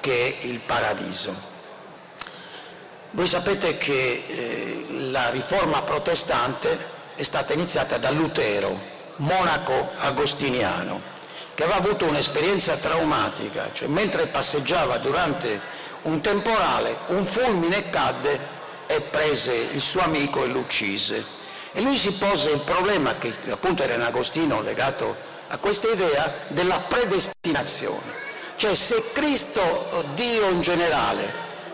[0.00, 1.32] che è il paradiso.
[3.12, 11.00] Voi sapete che eh, la riforma protestante è stata iniziata da Lutero, monaco agostiniano,
[11.54, 15.60] che aveva avuto un'esperienza traumatica, cioè mentre passeggiava durante
[16.02, 18.54] un temporale, un fulmine cadde
[18.86, 21.24] e prese il suo amico e lo uccise.
[21.72, 25.16] E lui si pose il problema, che appunto era in Agostino legato
[25.48, 28.24] a questa idea, della predestinazione.
[28.56, 31.32] Cioè se Cristo, Dio in generale,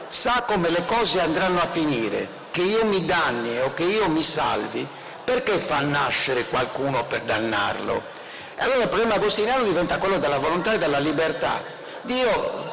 [0.08, 4.22] sa come le cose andranno a finire, che io mi danni o che io mi
[4.22, 4.86] salvi,
[5.24, 8.02] perché fa nascere qualcuno per dannarlo?
[8.56, 11.62] Allora il problema agostiniano diventa quello della volontà e della libertà.
[12.02, 12.70] Dio,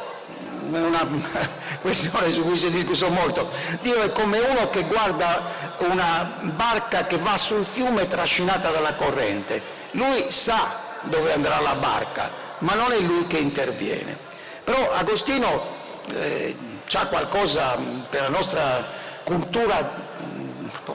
[0.71, 1.07] è una
[1.81, 3.49] questione su cui si è discusso molto,
[3.81, 9.61] Dio è come uno che guarda una barca che va sul fiume trascinata dalla corrente.
[9.91, 14.17] Lui sa dove andrà la barca, ma non è lui che interviene.
[14.63, 15.77] Però Agostino
[16.13, 16.55] eh,
[16.93, 17.77] ha qualcosa
[18.09, 18.85] per la nostra
[19.23, 20.07] cultura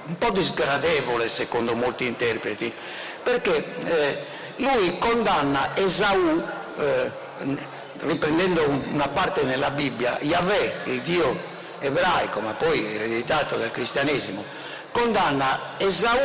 [0.06, 2.72] un po' disgradevole secondo molti interpreti,
[3.22, 4.24] perché eh,
[4.56, 6.42] lui condanna Esaù,
[6.78, 7.10] eh,
[7.98, 14.44] riprendendo una parte nella Bibbia, Yahweh, il Dio ebraico, ma poi ereditato dal cristianesimo,
[14.92, 16.18] condanna Esaù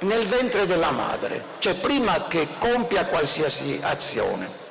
[0.00, 4.66] nel ventre della madre, cioè prima che compia qualsiasi azione.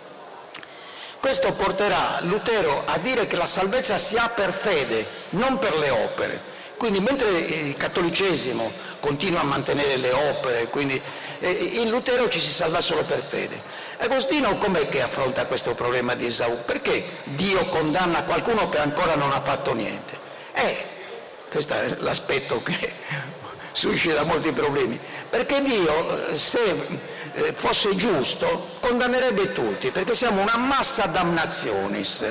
[1.19, 5.89] Questo porterà Lutero a dire che la salvezza si ha per fede, non per le
[5.89, 6.55] opere.
[6.77, 11.01] Quindi mentre il cattolicesimo continua a mantenere le opere, quindi,
[11.39, 13.59] eh, in Lutero ci si salva solo per fede.
[13.97, 16.63] Agostino com'è che affronta questo problema di Esaù?
[16.65, 20.19] Perché Dio condanna qualcuno che ancora non ha fatto niente?
[20.53, 20.85] Eh,
[21.49, 22.93] questo è l'aspetto che
[23.73, 24.99] suscita molti problemi,
[25.29, 26.75] perché Dio eh, se
[27.33, 32.23] eh, fosse giusto condannerebbe tutti, perché siamo una massa damnationis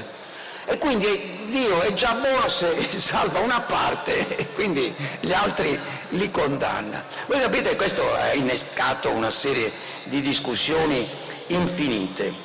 [0.67, 5.79] e quindi Dio è già buono se salva una parte e quindi gli altri
[6.11, 7.05] li condanna.
[7.27, 9.73] Voi capite che questo ha innescato una serie
[10.05, 11.09] di discussioni
[11.49, 12.45] infinite.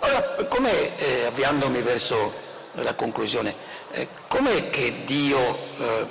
[0.00, 2.32] Allora, com'è, eh, avviandomi verso
[2.72, 3.54] la conclusione,
[3.92, 6.08] eh, com'è che Dio eh,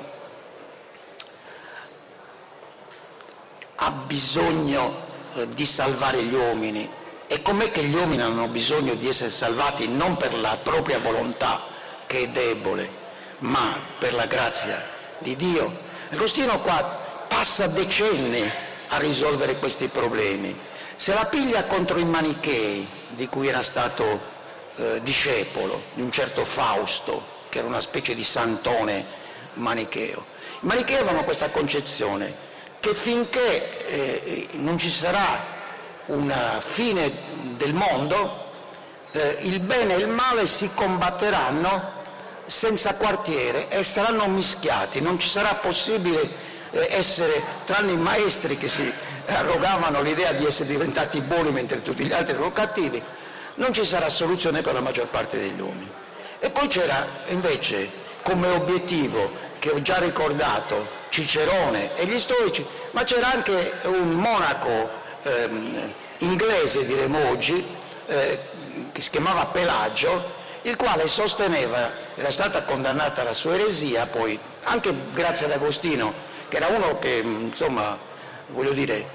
[3.76, 5.04] ha bisogno
[5.36, 6.90] eh, di salvare gli uomini
[7.28, 11.64] e com'è che gli uomini hanno bisogno di essere salvati non per la propria volontà,
[12.06, 12.90] che è debole,
[13.40, 14.88] ma per la grazia
[15.20, 15.84] di Dio?
[16.12, 18.50] Agostino qua passa decenni
[18.90, 20.58] a risolvere questi problemi.
[20.96, 24.34] Se la piglia contro i manichei, di cui era stato
[24.76, 29.06] eh, discepolo, di un certo Fausto, che era una specie di santone
[29.56, 30.26] manicheo.
[30.62, 32.44] I manichei avevano questa concezione
[32.80, 35.55] che finché eh, non ci sarà
[36.08, 37.12] una fine
[37.58, 38.44] del mondo,
[39.12, 41.94] eh, il bene e il male si combatteranno
[42.46, 46.30] senza quartiere e saranno mischiati, non ci sarà possibile
[46.72, 48.92] eh, essere, tranne i maestri che si
[49.28, 53.02] arrogavano l'idea di essere diventati buoni mentre tutti gli altri erano cattivi,
[53.56, 55.90] non ci sarà soluzione per la maggior parte degli uomini.
[56.40, 63.04] E poi c'era invece come obiettivo, che ho già ricordato, Cicerone e gli stoici, ma
[63.04, 67.66] c'era anche un monaco ehm, inglese, diremo oggi,
[68.08, 68.40] eh,
[68.92, 74.94] che si chiamava Pelagio, il quale sosteneva, era stata condannata la sua eresia, poi anche
[75.14, 76.14] grazie ad Agostino,
[76.48, 77.98] che era uno che, insomma,
[78.48, 79.08] voglio dire,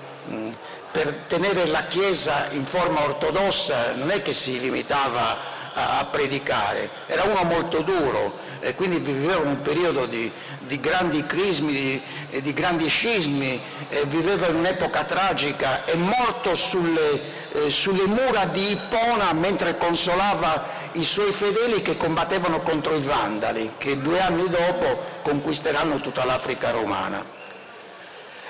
[0.90, 7.22] per tenere la Chiesa in forma ortodossa non è che si limitava a, predicare, era
[7.22, 10.30] uno molto duro e quindi viveva un periodo di,
[10.70, 13.60] di grandi crismi, di, di grandi scismi,
[14.06, 17.20] viveva in un'epoca tragica, è morto sulle,
[17.52, 23.72] eh, sulle mura di Ippona mentre consolava i suoi fedeli che combattevano contro i Vandali,
[23.78, 27.24] che due anni dopo conquisteranno tutta l'Africa romana.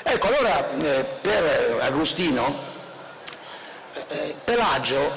[0.02, 2.54] Ecco, allora eh, per Agostino
[4.08, 5.10] eh, Pelagio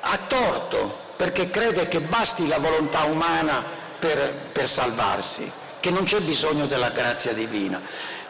[0.00, 3.64] ha torto perché crede che basti la volontà umana
[4.00, 7.78] per, per salvarsi che non c'è bisogno della grazia divina.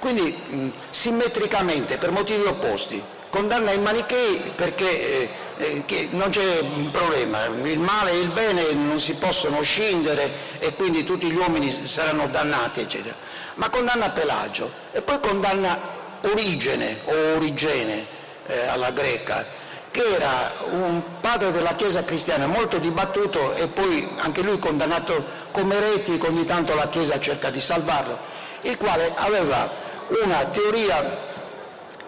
[0.00, 3.00] Quindi mh, simmetricamente, per motivi opposti,
[3.30, 8.72] condanna i manichei perché eh, eh, non c'è un problema, il male e il bene
[8.72, 13.14] non si possono scindere e quindi tutti gli uomini saranno dannati, eccetera.
[13.54, 18.04] Ma condanna Pelagio e poi condanna Origene o Origene,
[18.46, 19.46] eh, alla greca,
[19.92, 25.76] che era un padre della Chiesa cristiana molto dibattuto e poi anche lui condannato come
[25.76, 28.18] eretico, ogni tanto la Chiesa cerca di salvarlo,
[28.62, 29.70] il quale aveva
[30.08, 31.32] una teoria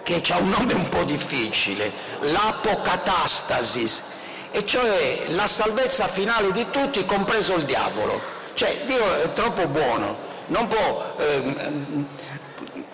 [0.02, 1.92] che ha un nome un po' difficile,
[2.22, 4.02] l'apocatastasis,
[4.50, 8.20] e cioè la salvezza finale di tutti, compreso il diavolo.
[8.54, 10.16] Cioè Dio è troppo buono,
[10.46, 11.54] non può eh,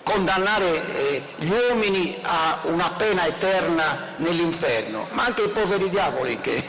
[0.03, 6.63] condannare eh, gli uomini a una pena eterna nell'inferno, ma anche i poveri diavoli che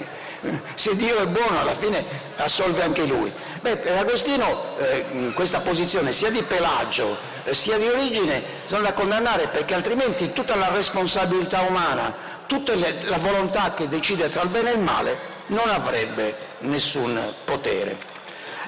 [0.75, 2.05] se Dio è buono alla fine
[2.37, 3.33] assolve anche lui.
[3.61, 8.93] Beh, per Agostino eh, questa posizione sia di Pelagio eh, sia di origine sono da
[8.93, 12.15] condannare perché altrimenti tutta la responsabilità umana,
[12.47, 17.35] tutta le, la volontà che decide tra il bene e il male non avrebbe nessun
[17.45, 17.97] potere.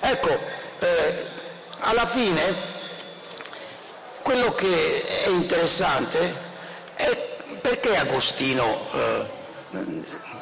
[0.01, 0.39] Ecco,
[0.79, 1.27] eh,
[1.81, 2.75] alla fine
[4.23, 6.35] quello che è interessante
[6.95, 9.27] è perché Agostino eh,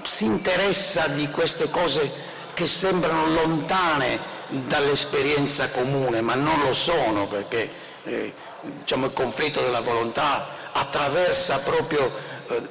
[0.06, 7.70] si interessa di queste cose che sembrano lontane dall'esperienza comune, ma non lo sono perché
[8.04, 12.12] eh, diciamo, il conflitto della volontà attraversa proprio
[12.48, 12.62] eh,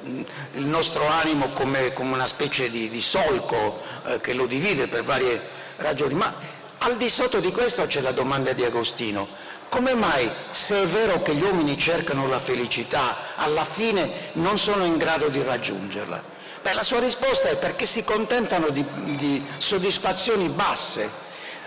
[0.54, 5.04] il nostro animo come, come, una specie di, di solco eh, che lo divide per
[5.04, 5.42] varie
[5.76, 6.14] ragioni.
[6.14, 6.32] Ma
[6.78, 9.42] al di sotto di questo c'è la domanda di Agostino.
[9.68, 14.84] Come mai, se è vero che gli uomini cercano la felicità, alla fine non sono
[14.84, 16.33] in grado di raggiungerla?
[16.64, 18.82] Beh, la sua risposta è perché si contentano di,
[19.16, 21.10] di soddisfazioni basse.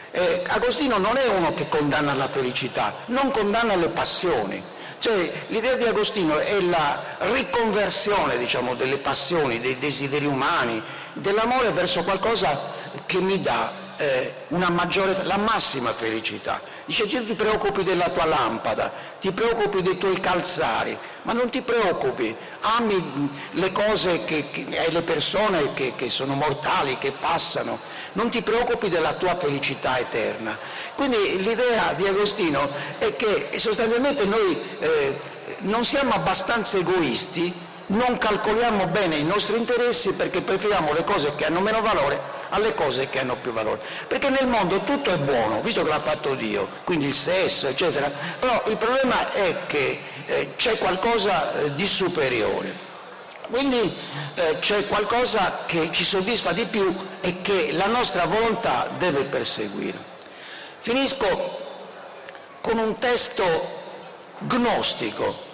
[0.09, 4.59] Eh, Agostino non è uno che condanna la felicità, non condanna le passioni.
[4.97, 10.81] Cioè, l'idea di Agostino è la riconversione diciamo, delle passioni, dei desideri umani,
[11.13, 12.59] dell'amore verso qualcosa
[13.05, 16.59] che mi dà eh, una maggiore, la massima felicità.
[16.87, 21.61] Dice tu ti preoccupi della tua lampada, ti preoccupi dei tuoi calzari, ma non ti
[21.61, 27.77] preoccupi, ami le cose e le persone che, che sono mortali, che passano,
[28.13, 30.57] non ti preoccupi della tua felicità eterna.
[30.95, 32.69] Quindi l'idea di Agostino
[32.99, 35.19] è che sostanzialmente noi eh,
[35.59, 37.53] non siamo abbastanza egoisti,
[37.87, 42.73] non calcoliamo bene i nostri interessi perché preferiamo le cose che hanno meno valore alle
[42.73, 43.81] cose che hanno più valore.
[44.07, 48.11] Perché nel mondo tutto è buono, visto che l'ha fatto Dio, quindi il sesso, eccetera,
[48.39, 52.85] però il problema è che eh, c'è qualcosa eh, di superiore.
[53.49, 53.97] Quindi
[54.35, 59.97] eh, c'è qualcosa che ci soddisfa di più e che la nostra volontà deve perseguire.
[60.79, 61.65] Finisco
[62.61, 63.75] con un testo
[64.39, 65.45] gnostico,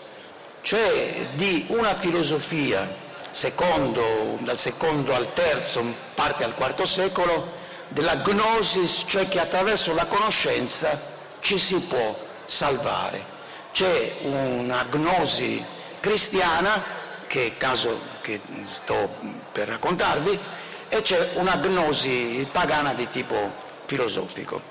[0.61, 3.01] cioè di una filosofia
[3.33, 10.05] secondo, dal secondo al terzo, parte al quarto secolo, della gnosis, cioè che attraverso la
[10.05, 10.99] conoscenza
[11.39, 12.15] ci si può
[12.45, 13.25] salvare.
[13.71, 15.63] C'è una gnosi
[15.99, 18.39] cristiana, che è il caso che
[18.71, 19.15] sto
[19.51, 20.39] per raccontarvi,
[20.89, 23.51] e c'è una gnosi pagana di tipo
[23.85, 24.61] filosofico.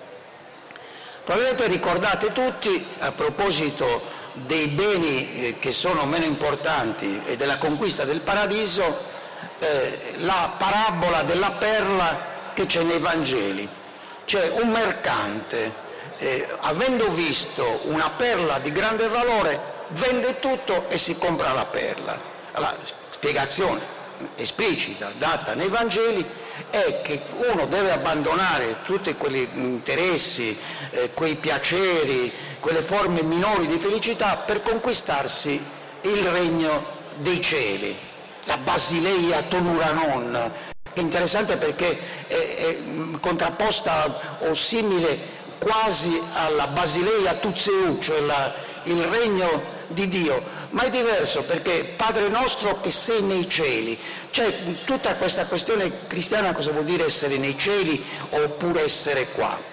[1.25, 8.05] Probabilmente ricordate tutti, a proposito dei beni eh, che sono meno importanti e della conquista
[8.05, 9.11] del paradiso,
[9.59, 13.69] eh, la parabola della perla che c'è nei Vangeli.
[14.25, 15.75] C'è un mercante,
[16.19, 22.19] eh, avendo visto una perla di grande valore, vende tutto e si compra la perla.
[22.55, 22.77] La
[23.11, 24.01] spiegazione
[24.37, 26.25] esplicita data nei Vangeli
[26.71, 30.57] è che uno deve abbandonare tutti quegli interessi,
[30.91, 35.63] eh, quei piaceri, quelle forme minori di felicità per conquistarsi
[36.03, 37.97] il regno dei cieli,
[38.45, 40.53] la Basileia Tonuranon,
[40.93, 42.79] che è interessante perché è, è
[43.21, 48.53] contrapposta o simile quasi alla Basileia Tuzeu, cioè la,
[48.85, 50.43] il regno di Dio,
[50.73, 53.99] ma è diverso perché Padre nostro che sei nei cieli,
[54.31, 59.71] cioè tutta questa questione cristiana cosa vuol dire essere nei cieli oppure essere qua?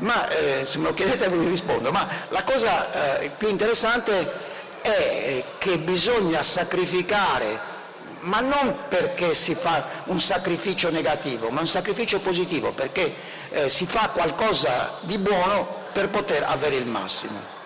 [0.00, 4.46] ma eh, se me lo chiedete lo rispondo, ma la cosa eh, più interessante
[4.80, 7.76] è eh, che bisogna sacrificare,
[8.20, 13.14] ma non perché si fa un sacrificio negativo, ma un sacrificio positivo, perché
[13.50, 17.56] eh, si fa qualcosa di buono per poter avere il massimo.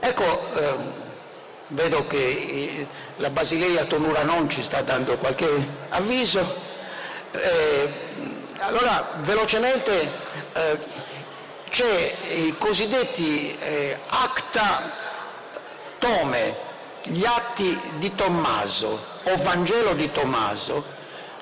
[0.00, 0.92] Ecco, ehm,
[1.68, 6.66] vedo che eh, la Basileia Tonura non ci sta dando qualche avviso.
[7.32, 7.92] Eh,
[8.58, 10.12] allora, velocemente,
[10.52, 10.78] eh,
[11.70, 14.92] c'è i cosiddetti eh, acta
[15.98, 16.66] tome,
[17.04, 20.96] gli atti di Tommaso o Vangelo di Tommaso,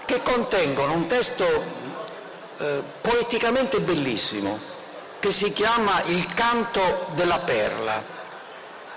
[0.04, 1.44] che contengono un testo
[2.58, 4.58] eh, poeticamente bellissimo,
[5.20, 8.02] che si chiama Il canto della perla,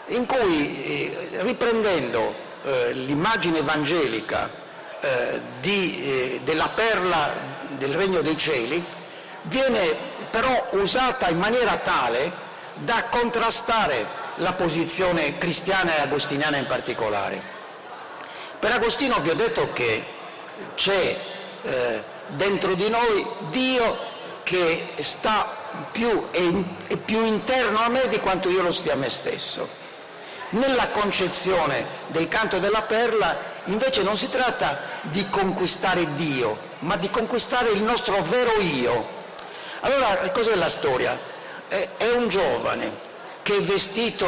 [0.10, 2.34] in cui, eh, riprendendo
[2.64, 4.50] eh, l'immagine evangelica
[5.00, 7.32] eh, di, eh, della perla
[7.78, 8.84] del regno dei cieli,
[9.44, 9.96] viene
[10.30, 17.58] però usata in maniera tale da contrastare la posizione cristiana e agostiniana in particolare.
[18.60, 20.04] Per Agostino vi ho detto che
[20.76, 21.18] c'è
[21.62, 24.08] eh, dentro di noi Dio
[24.44, 26.42] che sta più, è,
[26.88, 29.79] è più interno a me di quanto io lo stia a me stesso.
[30.52, 37.10] Nella concezione del canto della perla invece non si tratta di conquistare Dio, ma di
[37.10, 39.18] conquistare il nostro vero io.
[39.82, 41.18] Allora, cos'è la storia?
[41.68, 43.08] È un giovane
[43.44, 44.28] che vestito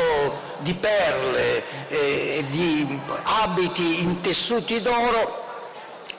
[0.59, 5.39] di perle e di abiti in tessuti d'oro,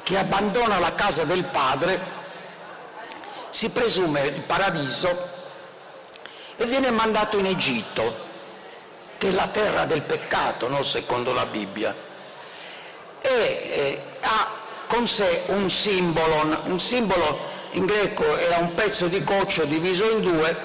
[0.03, 2.01] che abbandona la casa del padre,
[3.51, 5.31] si presume il paradiso,
[6.57, 8.22] e viene mandato in Egitto,
[9.23, 10.83] che è la terra del peccato, no?
[10.83, 11.95] secondo la Bibbia,
[13.21, 14.49] e eh, ha
[14.89, 17.39] con sé un simbolo, un simbolo
[17.73, 20.57] in greco era un pezzo di coccio diviso in due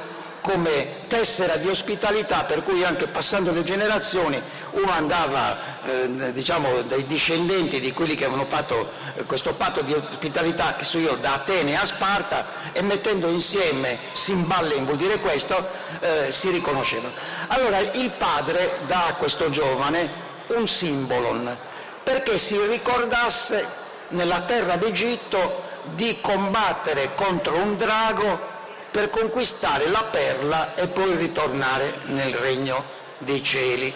[0.47, 4.41] come tessera di ospitalità per cui anche passando le generazioni
[4.71, 9.91] uno andava eh, diciamo dai discendenti di quelli che avevano fatto eh, questo patto di
[9.91, 15.67] ospitalità che so io da Atene a Sparta e mettendo insieme Simballen vuol dire questo
[15.99, 17.13] eh, si riconoscevano.
[17.47, 20.09] Allora il padre dà a questo giovane
[20.47, 21.57] un simbolon
[22.03, 23.65] perché si ricordasse
[24.09, 25.63] nella terra d'Egitto
[25.95, 28.55] di combattere contro un drago
[28.97, 32.83] per conquistare la perla e poi ritornare nel regno
[33.19, 33.93] dei cieli.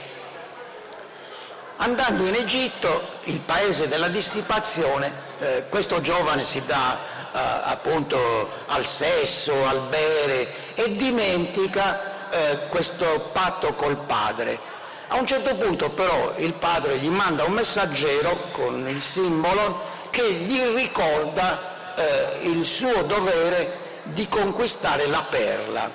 [1.78, 7.00] Andando in Egitto, il paese della dissipazione, eh, questo giovane si dà
[7.34, 14.60] eh, appunto al sesso, al bere e dimentica eh, questo patto col padre.
[15.08, 19.82] A un certo punto però il padre gli manda un messaggero con il simbolo
[20.12, 25.92] che gli ricorda eh, il suo dovere di conquistare la perla.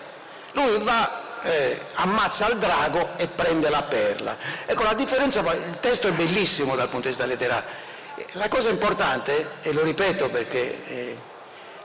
[0.52, 4.36] Lui va, eh, ammazza il drago e prende la perla.
[4.66, 7.68] Ecco, la differenza, il testo è bellissimo dal punto di vista letterario.
[8.32, 11.18] La cosa importante, e lo ripeto perché, eh,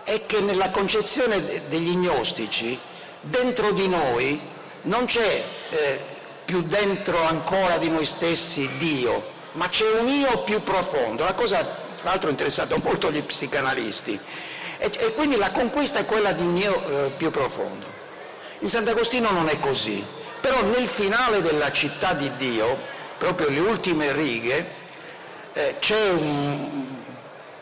[0.04, 2.80] è che nella concezione degli gnostici,
[3.22, 4.42] dentro di noi
[4.84, 6.02] non c'è eh,
[6.46, 11.24] più dentro ancora di noi stessi Dio, ma c'è un io più profondo.
[11.24, 14.20] La cosa, tra l'altro, interessata molto gli psicanalisti
[14.82, 17.86] e, e quindi la conquista è quella di un io eh, più profondo.
[18.60, 20.04] In Sant'Agostino non è così,
[20.40, 22.80] però nel finale della città di Dio,
[23.20, 24.66] proprio le ultime righe,
[25.54, 26.96] eh, c'è un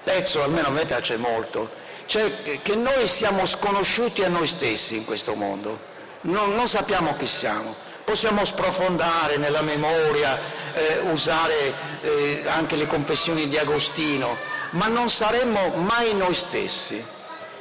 [0.02, 1.70] pezzo, almeno a me piace molto,
[2.06, 5.78] cioè che noi siamo sconosciuti a noi stessi in questo mondo,
[6.22, 10.40] non, non sappiamo chi siamo, possiamo sprofondare nella memoria,
[10.74, 14.38] eh, usare eh, anche le confessioni di Agostino,
[14.72, 17.04] ma non saremmo mai noi stessi.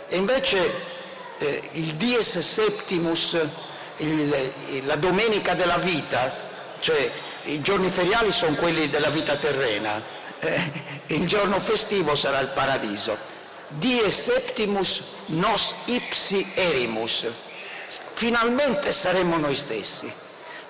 [0.08, 0.72] E invece
[1.38, 3.36] eh, il dies septimus,
[3.98, 4.52] il,
[4.84, 6.46] la domenica della vita,
[6.80, 7.10] cioè
[7.44, 10.02] i giorni feriali sono quelli della vita terrena,
[10.40, 10.72] eh,
[11.06, 13.36] il giorno festivo sarà il paradiso.
[13.68, 17.26] Dies septimus nos ipsi erimus,
[18.14, 20.10] finalmente saremo noi stessi,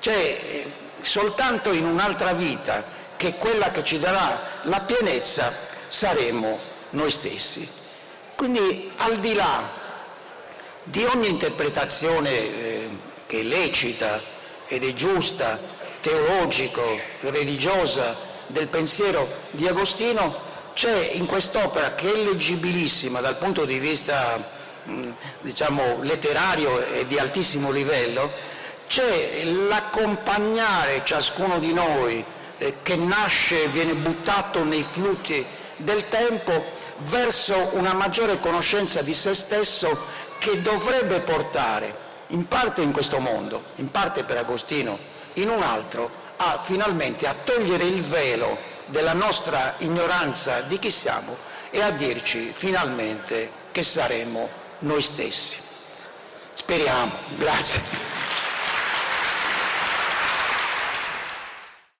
[0.00, 6.58] cioè eh, soltanto in un'altra vita che è quella che ci darà la pienezza saremo
[6.90, 7.68] noi stessi.
[8.36, 9.68] Quindi al di là
[10.84, 12.88] di ogni interpretazione eh,
[13.26, 14.22] che è lecita
[14.66, 15.58] ed è giusta,
[16.00, 18.16] teologico, religiosa
[18.46, 24.38] del pensiero di Agostino, c'è in quest'opera che è leggibilissima dal punto di vista
[24.84, 25.08] mh,
[25.40, 28.30] diciamo, letterario e di altissimo livello,
[28.86, 32.24] c'è l'accompagnare ciascuno di noi
[32.58, 35.44] eh, che nasce e viene buttato nei flutti
[35.78, 36.64] del tempo
[36.98, 40.04] verso una maggiore conoscenza di se stesso
[40.38, 44.98] che dovrebbe portare, in parte in questo mondo, in parte per Agostino,
[45.34, 51.36] in un altro, a finalmente a togliere il velo della nostra ignoranza di chi siamo
[51.70, 54.48] e a dirci finalmente che saremo
[54.80, 55.56] noi stessi.
[56.54, 58.17] Speriamo, grazie.